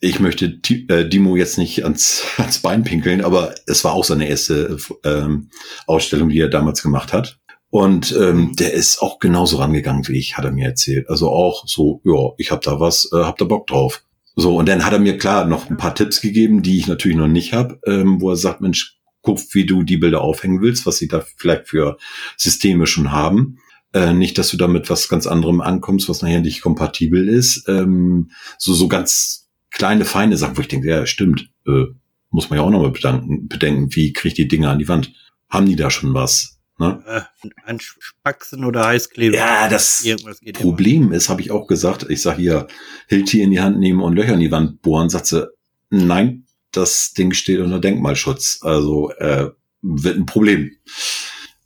ich 0.00 0.20
möchte 0.20 0.60
äh, 0.88 1.08
Dimo 1.08 1.34
jetzt 1.36 1.58
nicht 1.58 1.82
ans, 1.82 2.24
ans 2.36 2.60
Bein 2.60 2.84
pinkeln, 2.84 3.24
aber 3.24 3.54
es 3.66 3.84
war 3.84 3.92
auch 3.92 4.04
seine 4.04 4.28
erste 4.28 4.76
ähm, 5.04 5.50
Ausstellung, 5.86 6.28
die 6.28 6.40
er 6.40 6.48
damals 6.48 6.82
gemacht 6.82 7.12
hat. 7.12 7.40
Und 7.70 8.16
ähm, 8.18 8.36
mhm. 8.36 8.56
der 8.56 8.72
ist 8.72 9.02
auch 9.02 9.18
genauso 9.18 9.58
rangegangen 9.58 10.06
wie 10.08 10.18
ich, 10.18 10.36
hat 10.36 10.44
er 10.44 10.52
mir 10.52 10.66
erzählt. 10.66 11.08
Also 11.08 11.30
auch 11.30 11.66
so, 11.66 12.00
ja, 12.04 12.32
ich 12.38 12.50
hab 12.50 12.62
da 12.62 12.80
was, 12.80 13.10
äh, 13.12 13.16
hab 13.16 13.36
da 13.38 13.44
Bock 13.44 13.66
drauf. 13.66 14.02
So, 14.36 14.56
und 14.56 14.68
dann 14.68 14.84
hat 14.84 14.92
er 14.92 15.00
mir 15.00 15.18
klar 15.18 15.44
noch 15.44 15.68
ein 15.68 15.76
paar 15.76 15.94
Tipps 15.94 16.20
gegeben, 16.20 16.62
die 16.62 16.78
ich 16.78 16.86
natürlich 16.86 17.16
noch 17.16 17.28
nicht 17.28 17.52
habe, 17.52 17.80
ähm, 17.86 18.20
wo 18.20 18.30
er 18.30 18.36
sagt, 18.36 18.60
Mensch, 18.60 18.98
guck, 19.20 19.40
wie 19.52 19.66
du 19.66 19.82
die 19.82 19.96
Bilder 19.96 20.22
aufhängen 20.22 20.62
willst, 20.62 20.86
was 20.86 20.98
sie 20.98 21.08
da 21.08 21.24
vielleicht 21.36 21.68
für 21.68 21.98
Systeme 22.36 22.86
schon 22.86 23.12
haben. 23.12 23.58
Äh, 23.92 24.12
nicht, 24.12 24.38
dass 24.38 24.50
du 24.50 24.56
damit 24.56 24.90
was 24.90 25.08
ganz 25.08 25.26
anderem 25.26 25.60
ankommst, 25.60 26.08
was 26.08 26.22
nachher 26.22 26.40
nicht 26.40 26.62
kompatibel 26.62 27.28
ist. 27.28 27.68
Ähm, 27.68 28.30
so, 28.58 28.74
so 28.74 28.86
ganz 28.86 29.48
kleine, 29.70 30.04
feine 30.04 30.36
Sachen, 30.36 30.56
wo 30.56 30.60
ich 30.60 30.68
denke, 30.68 30.88
ja, 30.88 31.04
stimmt, 31.04 31.50
äh, 31.66 31.86
muss 32.30 32.48
man 32.48 32.58
ja 32.58 32.64
auch 32.64 32.70
nochmal 32.70 32.90
bedenken, 32.90 33.48
bedenken, 33.48 33.94
wie 33.94 34.12
kriege 34.12 34.28
ich 34.28 34.34
die 34.34 34.48
Dinge 34.48 34.68
an 34.68 34.78
die 34.78 34.88
Wand? 34.88 35.12
Haben 35.48 35.66
die 35.66 35.76
da 35.76 35.90
schon 35.90 36.14
was? 36.14 36.57
Ne? 36.78 37.02
Äh, 37.06 37.48
an 37.64 37.80
Spaxen 37.80 38.64
oder 38.64 38.86
Heißkleber. 38.86 39.36
Ja, 39.36 39.68
das 39.68 40.06
Problem 40.54 41.04
immer. 41.04 41.14
ist, 41.14 41.28
habe 41.28 41.40
ich 41.40 41.50
auch 41.50 41.66
gesagt, 41.66 42.06
ich 42.08 42.22
sage 42.22 42.40
hier, 42.40 42.66
Hilti 43.08 43.42
in 43.42 43.50
die 43.50 43.60
Hand 43.60 43.78
nehmen 43.78 44.00
und 44.00 44.14
Löcher 44.14 44.34
in 44.34 44.40
die 44.40 44.52
Wand 44.52 44.80
bohren, 44.80 45.10
sagt 45.10 45.26
sie, 45.26 45.48
nein, 45.90 46.46
das 46.70 47.12
Ding 47.14 47.32
steht 47.32 47.60
unter 47.60 47.80
Denkmalschutz. 47.80 48.60
Also 48.62 49.10
äh, 49.12 49.50
wird 49.82 50.18
ein 50.18 50.26
Problem. 50.26 50.70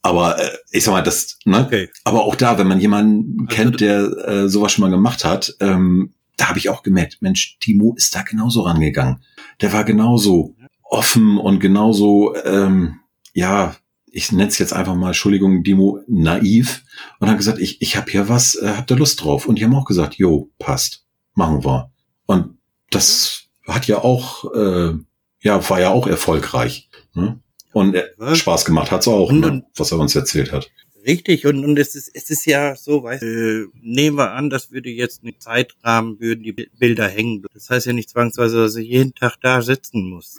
Aber 0.00 0.38
äh, 0.38 0.56
ich 0.70 0.84
sag 0.84 0.92
mal, 0.92 1.02
das, 1.02 1.38
ne? 1.44 1.64
Okay. 1.66 1.90
Aber 2.04 2.24
auch 2.24 2.34
da, 2.34 2.58
wenn 2.58 2.66
man 2.66 2.80
jemanden 2.80 3.46
also, 3.46 3.54
kennt, 3.54 3.80
der 3.80 4.00
äh, 4.26 4.48
sowas 4.48 4.72
schon 4.72 4.82
mal 4.82 4.90
gemacht 4.90 5.24
hat, 5.24 5.54
ähm, 5.60 6.14
da 6.36 6.48
habe 6.48 6.58
ich 6.58 6.70
auch 6.70 6.82
gemerkt, 6.82 7.18
Mensch, 7.20 7.58
Timo 7.60 7.94
ist 7.96 8.14
da 8.14 8.22
genauso 8.22 8.62
rangegangen. 8.62 9.22
Der 9.60 9.72
war 9.72 9.84
genauso 9.84 10.56
offen 10.82 11.38
und 11.38 11.60
genauso, 11.60 12.34
ähm, 12.44 13.00
ja, 13.32 13.76
ich 14.12 14.30
nenne 14.30 14.48
es 14.48 14.58
jetzt 14.58 14.72
einfach 14.72 14.94
mal, 14.94 15.08
Entschuldigung, 15.08 15.62
Dimo, 15.62 16.00
naiv. 16.06 16.84
Und 17.18 17.28
hat 17.28 17.38
gesagt, 17.38 17.58
ich, 17.58 17.80
ich 17.80 17.96
habe 17.96 18.10
hier 18.10 18.28
was, 18.28 18.54
äh, 18.54 18.74
habt 18.76 18.90
ihr 18.90 18.96
Lust 18.96 19.24
drauf? 19.24 19.46
Und 19.46 19.58
die 19.58 19.64
haben 19.64 19.74
auch 19.74 19.86
gesagt, 19.86 20.14
jo, 20.14 20.50
passt, 20.58 21.06
machen 21.34 21.64
wir. 21.64 21.90
Und 22.26 22.58
das 22.90 23.44
hat 23.66 23.86
ja 23.86 23.98
auch, 23.98 24.52
äh, 24.54 24.92
ja, 25.40 25.70
war 25.70 25.80
ja 25.80 25.90
auch 25.90 26.06
erfolgreich. 26.06 26.90
Ne? 27.14 27.40
Und 27.72 27.94
äh, 27.94 28.36
Spaß 28.36 28.66
gemacht 28.66 28.90
hat's 28.90 29.08
auch, 29.08 29.30
und, 29.30 29.40
ne? 29.40 29.64
was 29.74 29.92
er 29.92 29.98
uns 29.98 30.14
erzählt 30.14 30.52
hat. 30.52 30.70
Richtig, 31.06 31.46
und, 31.46 31.64
und 31.64 31.78
es 31.78 31.96
ist, 31.96 32.10
es 32.14 32.30
ist 32.30 32.46
ja 32.46 32.76
so, 32.76 33.02
weißt 33.02 33.22
äh, 33.24 33.64
nehmen 33.80 34.18
wir 34.18 34.32
an, 34.32 34.50
das 34.50 34.70
würde 34.70 34.90
jetzt 34.90 35.24
einen 35.24 35.40
Zeitrahmen, 35.40 36.20
würden 36.20 36.44
die 36.44 36.52
Bilder 36.52 37.08
hängen. 37.08 37.44
Das 37.54 37.70
heißt 37.70 37.86
ja 37.86 37.92
nicht 37.92 38.10
zwangsweise, 38.10 38.58
dass 38.58 38.76
ich 38.76 38.88
jeden 38.88 39.14
Tag 39.14 39.36
da 39.40 39.62
sitzen 39.62 40.08
muss. 40.08 40.36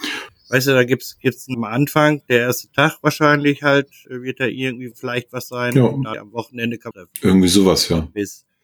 Weißt 0.49 0.67
du, 0.67 0.71
da 0.71 0.84
gibt's 0.84 1.17
gibt's 1.19 1.47
am 1.49 1.63
Anfang, 1.63 2.21
der 2.27 2.39
erste 2.41 2.71
Tag 2.71 2.97
wahrscheinlich 3.01 3.63
halt, 3.63 3.89
äh, 4.10 4.21
wird 4.21 4.39
da 4.39 4.45
irgendwie 4.45 4.91
vielleicht 4.93 5.32
was 5.32 5.47
sein. 5.47 5.75
Ja. 5.75 5.84
Und 5.84 6.06
am 6.06 6.32
Wochenende 6.34 6.77
kann 6.77 6.91
Irgendwie 7.21 7.47
sowas, 7.47 7.89
ja. 7.89 8.08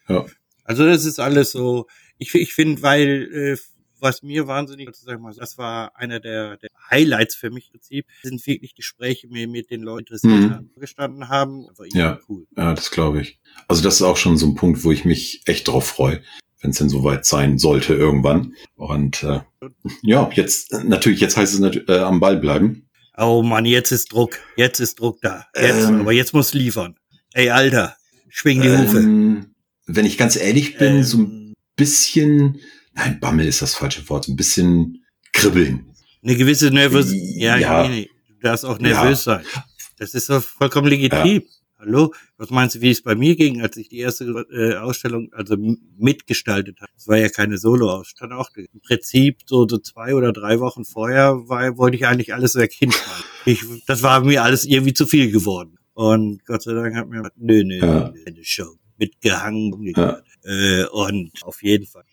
Ja. 0.07 0.25
Also 0.63 0.85
das 0.85 1.05
ist 1.05 1.19
alles 1.19 1.51
so, 1.51 1.87
ich, 2.17 2.33
ich 2.35 2.53
finde, 2.53 2.81
weil 2.81 3.29
äh, 3.33 3.57
was 4.01 4.23
mir 4.23 4.47
wahnsinnig, 4.47 4.89
sag 4.93 5.19
mal, 5.19 5.33
das 5.33 5.57
war 5.57 5.95
einer 5.95 6.19
der, 6.19 6.57
der 6.57 6.69
Highlights 6.89 7.35
für 7.35 7.49
mich 7.49 7.67
im 7.67 7.71
Prinzip, 7.73 8.05
sind 8.23 8.45
wirklich 8.45 8.75
Gespräche 8.75 9.27
mit, 9.27 9.49
mit 9.49 9.71
den 9.71 9.81
Leuten, 9.81 10.15
die 10.21 10.27
mhm. 10.27 10.69
gestanden 10.77 11.29
haben. 11.29 11.67
ja, 11.93 12.19
cool. 12.29 12.45
ja, 12.55 12.73
das 12.73 12.91
glaube 12.91 13.21
ich. 13.21 13.39
Also 13.67 13.83
das 13.83 13.95
ist 13.95 14.01
auch 14.01 14.17
schon 14.17 14.37
so 14.37 14.47
ein 14.47 14.55
Punkt, 14.55 14.83
wo 14.83 14.91
ich 14.91 15.05
mich 15.05 15.41
echt 15.45 15.67
drauf 15.67 15.87
freue, 15.87 16.21
wenn 16.61 16.71
es 16.71 16.77
denn 16.77 16.89
soweit 16.89 17.25
sein 17.25 17.57
sollte 17.57 17.93
irgendwann. 17.93 18.53
Und 18.75 19.23
äh, 19.23 19.39
ja, 20.01 20.29
jetzt 20.33 20.73
natürlich, 20.83 21.19
jetzt 21.19 21.37
heißt 21.37 21.59
es 21.59 21.77
äh, 21.87 21.99
am 21.99 22.19
Ball 22.19 22.37
bleiben. 22.37 22.89
Oh 23.17 23.43
Mann, 23.43 23.65
jetzt 23.65 23.91
ist 23.91 24.13
Druck, 24.13 24.39
jetzt 24.55 24.79
ist 24.79 24.99
Druck 24.99 25.19
da. 25.21 25.45
Jetzt, 25.55 25.87
ähm, 25.87 26.01
aber 26.01 26.13
jetzt 26.13 26.33
muss 26.33 26.53
liefern. 26.53 26.95
Ey, 27.33 27.49
Alter, 27.49 27.95
schwing 28.29 28.61
die 28.61 28.69
Hufe. 28.69 28.97
Ähm, 28.97 29.55
wenn 29.85 30.05
ich 30.05 30.17
ganz 30.17 30.35
ehrlich 30.35 30.77
bin, 30.77 30.97
ähm, 30.97 31.03
so 31.03 31.17
ein 31.17 31.53
bisschen 31.75 32.59
nein, 32.99 33.19
Bammel 33.19 33.47
ist 33.47 33.61
das 33.61 33.75
falsche 33.75 34.07
Wort, 34.09 34.27
ein 34.27 34.35
bisschen 34.35 35.03
kribbeln. 35.33 35.93
Eine 36.23 36.35
gewisse 36.35 36.69
Nervosität. 36.69 37.41
Ja, 37.41 37.57
ja. 37.57 37.87
Nee, 37.87 37.89
nee. 37.89 38.09
du 38.29 38.39
darfst 38.41 38.65
auch 38.65 38.79
nervös 38.79 39.25
ja. 39.25 39.35
sein. 39.35 39.45
Das 39.97 40.13
ist 40.13 40.29
doch 40.29 40.43
vollkommen 40.43 40.87
legitim. 40.87 41.43
Ja. 41.45 41.58
Hallo, 41.81 42.13
was 42.35 42.49
meinst 42.49 42.75
du, 42.75 42.81
wie 42.81 42.89
es 42.89 43.01
bei 43.01 43.15
mir 43.15 43.37
ging, 43.37 43.61
als 43.61 43.77
ich 43.77 43.87
die 43.87 43.99
erste 43.99 44.25
äh, 44.51 44.75
Ausstellung 44.75 45.31
also 45.31 45.55
mitgestaltet 45.97 46.81
habe? 46.81 46.91
Es 46.97 47.07
war 47.07 47.15
ja 47.15 47.29
keine 47.29 47.57
Solo-Ausstellung. 47.57 48.37
Auch 48.37 48.49
im 48.57 48.81
Prinzip 48.81 49.37
so, 49.45 49.65
so 49.65 49.77
zwei 49.77 50.13
oder 50.13 50.33
drei 50.33 50.59
Wochen 50.59 50.83
vorher 50.83 51.47
war, 51.47 51.77
wollte 51.77 51.95
ich 51.95 52.05
eigentlich 52.05 52.33
alles 52.33 52.55
weg 52.55 52.73
hinschmeißen. 52.73 53.25
Ich, 53.45 53.63
das 53.87 54.03
war 54.03 54.19
mir 54.25 54.43
alles 54.43 54.65
irgendwie 54.65 54.93
zu 54.93 55.05
viel 55.05 55.31
geworden. 55.31 55.77
Und 55.93 56.43
Gott 56.45 56.63
sei 56.63 56.73
Dank 56.73 56.95
hat 56.95 57.07
mir 57.07 57.19
gesagt, 57.19 57.37
nö, 57.37 57.63
nö, 57.63 57.79
ja. 57.79 58.13
eine 58.27 58.43
Show 58.43 58.75
mitgehangen. 58.97 59.93
Ja. 59.95 60.21
Äh, 60.43 60.83
und 60.91 61.31
auf 61.43 61.63
jeden 61.63 61.85
Fall 61.85 62.03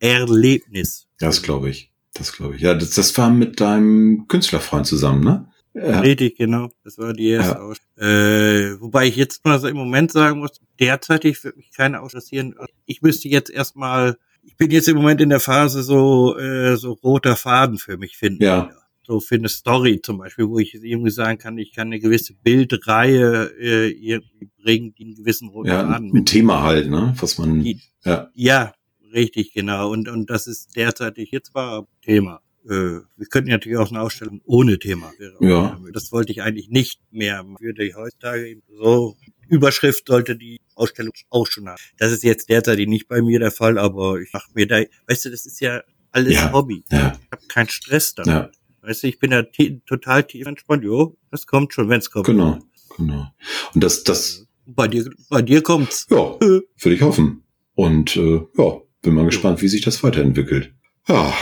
Erlebnis. 0.00 1.06
Das 1.18 1.42
glaube 1.42 1.70
ich. 1.70 1.90
Das 2.12 2.34
glaube 2.34 2.56
ich. 2.56 2.60
Ja, 2.60 2.74
das, 2.74 2.90
das 2.90 3.16
war 3.16 3.30
mit 3.30 3.58
deinem 3.58 4.28
Künstlerfreund 4.28 4.86
zusammen, 4.86 5.24
ne? 5.24 5.50
Ja. 5.86 6.00
Richtig, 6.00 6.36
genau. 6.36 6.70
Das 6.84 6.98
war 6.98 7.12
die 7.12 7.28
erste 7.28 7.58
ja. 7.58 8.04
äh, 8.04 8.80
Wobei 8.80 9.06
ich 9.06 9.16
jetzt 9.16 9.44
mal 9.44 9.58
so 9.58 9.68
im 9.68 9.76
Moment 9.76 10.12
sagen 10.12 10.40
muss, 10.40 10.60
derzeitig 10.80 11.42
wird 11.44 11.56
mich 11.56 11.70
keine 11.72 12.00
auslassieren. 12.00 12.54
Ich 12.86 13.02
müsste 13.02 13.28
jetzt 13.28 13.50
erstmal, 13.50 14.16
ich 14.42 14.56
bin 14.56 14.70
jetzt 14.70 14.88
im 14.88 14.96
Moment 14.96 15.20
in 15.20 15.28
der 15.28 15.40
Phase 15.40 15.82
so, 15.82 16.36
äh, 16.38 16.76
so 16.76 16.92
roter 16.92 17.36
Faden 17.36 17.78
für 17.78 17.96
mich 17.96 18.16
finden. 18.16 18.42
Ja. 18.42 18.70
So 19.02 19.20
für 19.20 19.36
eine 19.36 19.48
Story 19.48 20.00
zum 20.02 20.18
Beispiel, 20.18 20.48
wo 20.48 20.58
ich 20.58 20.74
irgendwie 20.74 21.10
sagen 21.10 21.38
kann, 21.38 21.56
ich 21.56 21.72
kann 21.72 21.88
eine 21.88 21.98
gewisse 21.98 22.34
Bildreihe 22.34 23.52
äh, 23.58 23.88
irgendwie 23.88 24.50
bringen, 24.62 24.94
die 24.94 25.04
einen 25.04 25.14
gewissen 25.14 25.48
roten 25.48 25.68
ja, 25.68 25.86
Faden 25.86 26.08
mit. 26.08 26.22
Ein 26.22 26.26
Thema 26.26 26.62
halt, 26.62 26.90
ne? 26.90 27.14
Was 27.18 27.38
man. 27.38 27.62
Die, 27.62 27.80
ja. 28.04 28.28
ja, 28.34 28.72
richtig, 29.14 29.54
genau. 29.54 29.90
Und, 29.90 30.08
und 30.08 30.28
das 30.28 30.46
ist 30.46 30.76
derzeitig 30.76 31.30
jetzt 31.30 31.54
war 31.54 31.86
Thema. 32.02 32.42
Äh, 32.68 33.00
wir 33.16 33.26
könnten 33.30 33.50
natürlich 33.50 33.78
auch 33.78 33.90
eine 33.90 34.02
Ausstellung 34.02 34.40
ohne 34.44 34.78
Thema. 34.78 35.12
Ja. 35.40 35.80
Das 35.92 36.12
wollte 36.12 36.32
ich 36.32 36.42
eigentlich 36.42 36.68
nicht 36.68 37.00
mehr. 37.10 37.44
Würde 37.60 37.84
ich 37.84 37.96
heutzutage 37.96 38.60
so 38.68 39.16
Überschrift 39.48 40.06
sollte 40.06 40.36
die 40.36 40.60
Ausstellung 40.74 41.12
auch 41.30 41.46
schon 41.46 41.68
haben. 41.68 41.80
Das 41.96 42.12
ist 42.12 42.22
jetzt 42.22 42.48
derzeit 42.48 42.78
nicht 42.78 43.08
bei 43.08 43.22
mir 43.22 43.38
der 43.38 43.50
Fall, 43.50 43.78
aber 43.78 44.20
ich 44.20 44.32
mache 44.32 44.48
mir 44.54 44.66
da, 44.66 44.82
weißt 45.06 45.24
du, 45.24 45.30
das 45.30 45.46
ist 45.46 45.60
ja 45.60 45.82
alles 46.12 46.34
ja, 46.34 46.52
Hobby. 46.52 46.84
Ja. 46.90 47.18
Ich 47.22 47.32
habe 47.32 47.46
keinen 47.48 47.68
Stress 47.68 48.14
damit. 48.14 48.34
Ja. 48.34 48.50
Weißt 48.82 49.02
du, 49.02 49.08
ich 49.08 49.18
bin 49.18 49.30
da 49.30 49.42
total 49.86 50.24
tief 50.24 50.46
entspannt. 50.46 50.84
Jo, 50.84 51.16
das 51.30 51.46
kommt 51.46 51.72
schon, 51.72 51.88
wenn 51.88 51.98
es 51.98 52.10
kommt. 52.10 52.26
Genau, 52.26 52.58
genau. 52.96 53.26
Und 53.74 53.84
das, 53.84 54.04
das. 54.04 54.46
Bei 54.66 54.86
dir, 54.86 55.10
bei 55.30 55.40
dir 55.40 55.62
kommt's. 55.62 56.06
Ja, 56.10 56.38
würde 56.40 56.64
ich 56.94 57.00
hoffen. 57.00 57.42
Und 57.74 58.16
äh, 58.16 58.42
ja, 58.56 58.80
bin 59.02 59.14
mal 59.14 59.24
gespannt, 59.24 59.62
wie 59.62 59.68
sich 59.68 59.80
das 59.80 60.02
weiterentwickelt. 60.02 60.74
Ja, 61.08 61.32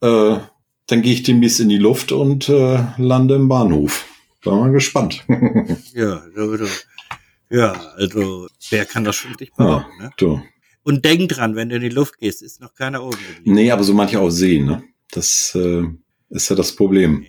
äh, 0.00 0.38
dann 0.88 1.02
gehe 1.02 1.12
ich 1.12 1.22
demnächst 1.22 1.60
in 1.60 1.68
die 1.68 1.78
Luft 1.78 2.12
und 2.12 2.48
äh, 2.48 2.84
lande 2.96 3.36
im 3.36 3.48
Bahnhof. 3.48 4.06
Bin 4.42 4.54
mal 4.54 4.72
gespannt. 4.72 5.24
ja, 5.94 6.22
ja, 7.50 7.72
also 7.96 8.48
wer 8.70 8.84
kann 8.84 9.04
das 9.04 9.16
schon 9.16 9.34
dich 9.36 9.52
behaupten, 9.52 9.90
ja, 9.98 10.04
ne? 10.04 10.10
Du. 10.16 10.42
Und 10.82 11.04
denk 11.04 11.28
dran, 11.28 11.54
wenn 11.56 11.68
du 11.68 11.76
in 11.76 11.82
die 11.82 11.88
Luft 11.90 12.18
gehst, 12.18 12.42
ist 12.42 12.60
noch 12.60 12.74
keiner 12.74 13.02
oben 13.02 13.18
geblieben. 13.18 13.54
Nee, 13.54 13.70
aber 13.70 13.84
so 13.84 13.92
manche 13.92 14.18
auch 14.18 14.30
sehen, 14.30 14.66
ne? 14.66 14.82
Das 15.10 15.54
äh, 15.54 15.84
ist 16.30 16.48
ja 16.48 16.56
das 16.56 16.74
Problem. 16.74 17.26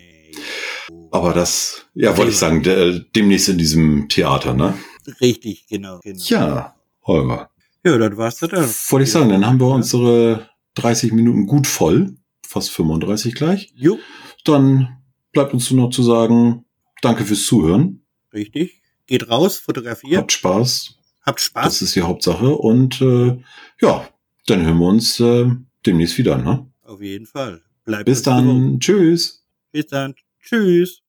Aber 1.12 1.34
das, 1.34 1.86
ja, 1.94 2.16
wollte 2.16 2.32
ich 2.32 2.38
sagen, 2.38 2.64
de, 2.64 3.04
demnächst 3.16 3.50
in 3.50 3.58
diesem 3.58 4.08
Theater, 4.08 4.54
ne? 4.54 4.76
Richtig, 5.20 5.68
genau, 5.68 6.00
genau. 6.02 6.24
Ja, 6.26 6.76
Holger. 7.04 7.50
Ja, 7.84 7.98
das 7.98 8.18
war's 8.18 8.38
dann. 8.38 8.52
Wollte 8.52 9.04
ich 9.04 9.12
sagen, 9.12 9.30
dann 9.30 9.46
haben 9.46 9.60
wir 9.60 9.68
unsere 9.68 10.50
30 10.76 11.12
Minuten 11.12 11.46
gut 11.46 11.68
voll 11.68 12.16
fast 12.50 12.72
35 12.72 13.36
gleich. 13.36 13.72
Jo. 13.76 14.00
Dann 14.44 14.98
bleibt 15.32 15.54
uns 15.54 15.70
nur 15.70 15.86
noch 15.86 15.94
zu 15.94 16.02
sagen, 16.02 16.66
danke 17.02 17.24
fürs 17.24 17.46
Zuhören. 17.46 18.02
Richtig. 18.34 18.82
Geht 19.06 19.30
raus, 19.30 19.60
fotografiert. 19.60 20.18
Habt 20.18 20.32
Spaß. 20.32 20.96
Habt 21.22 21.42
Spaß. 21.42 21.66
Das 21.66 21.82
ist 21.84 21.96
die 21.96 22.02
Hauptsache. 22.02 22.50
Und 22.50 23.02
äh, 23.02 23.40
ja, 23.82 24.10
dann 24.48 24.66
hören 24.66 24.80
wir 24.80 24.88
uns 24.88 25.20
äh, 25.20 25.46
demnächst 25.86 26.18
wieder. 26.18 26.38
Ne? 26.38 26.68
Auf 26.82 27.02
jeden 27.02 27.28
Fall. 27.28 27.62
Bleibt 27.86 28.06
Bis 28.06 28.24
dann. 28.24 28.80
Tschüss. 28.80 29.46
Bis 29.72 29.86
dann. 29.86 30.16
Tschüss. 30.42 31.04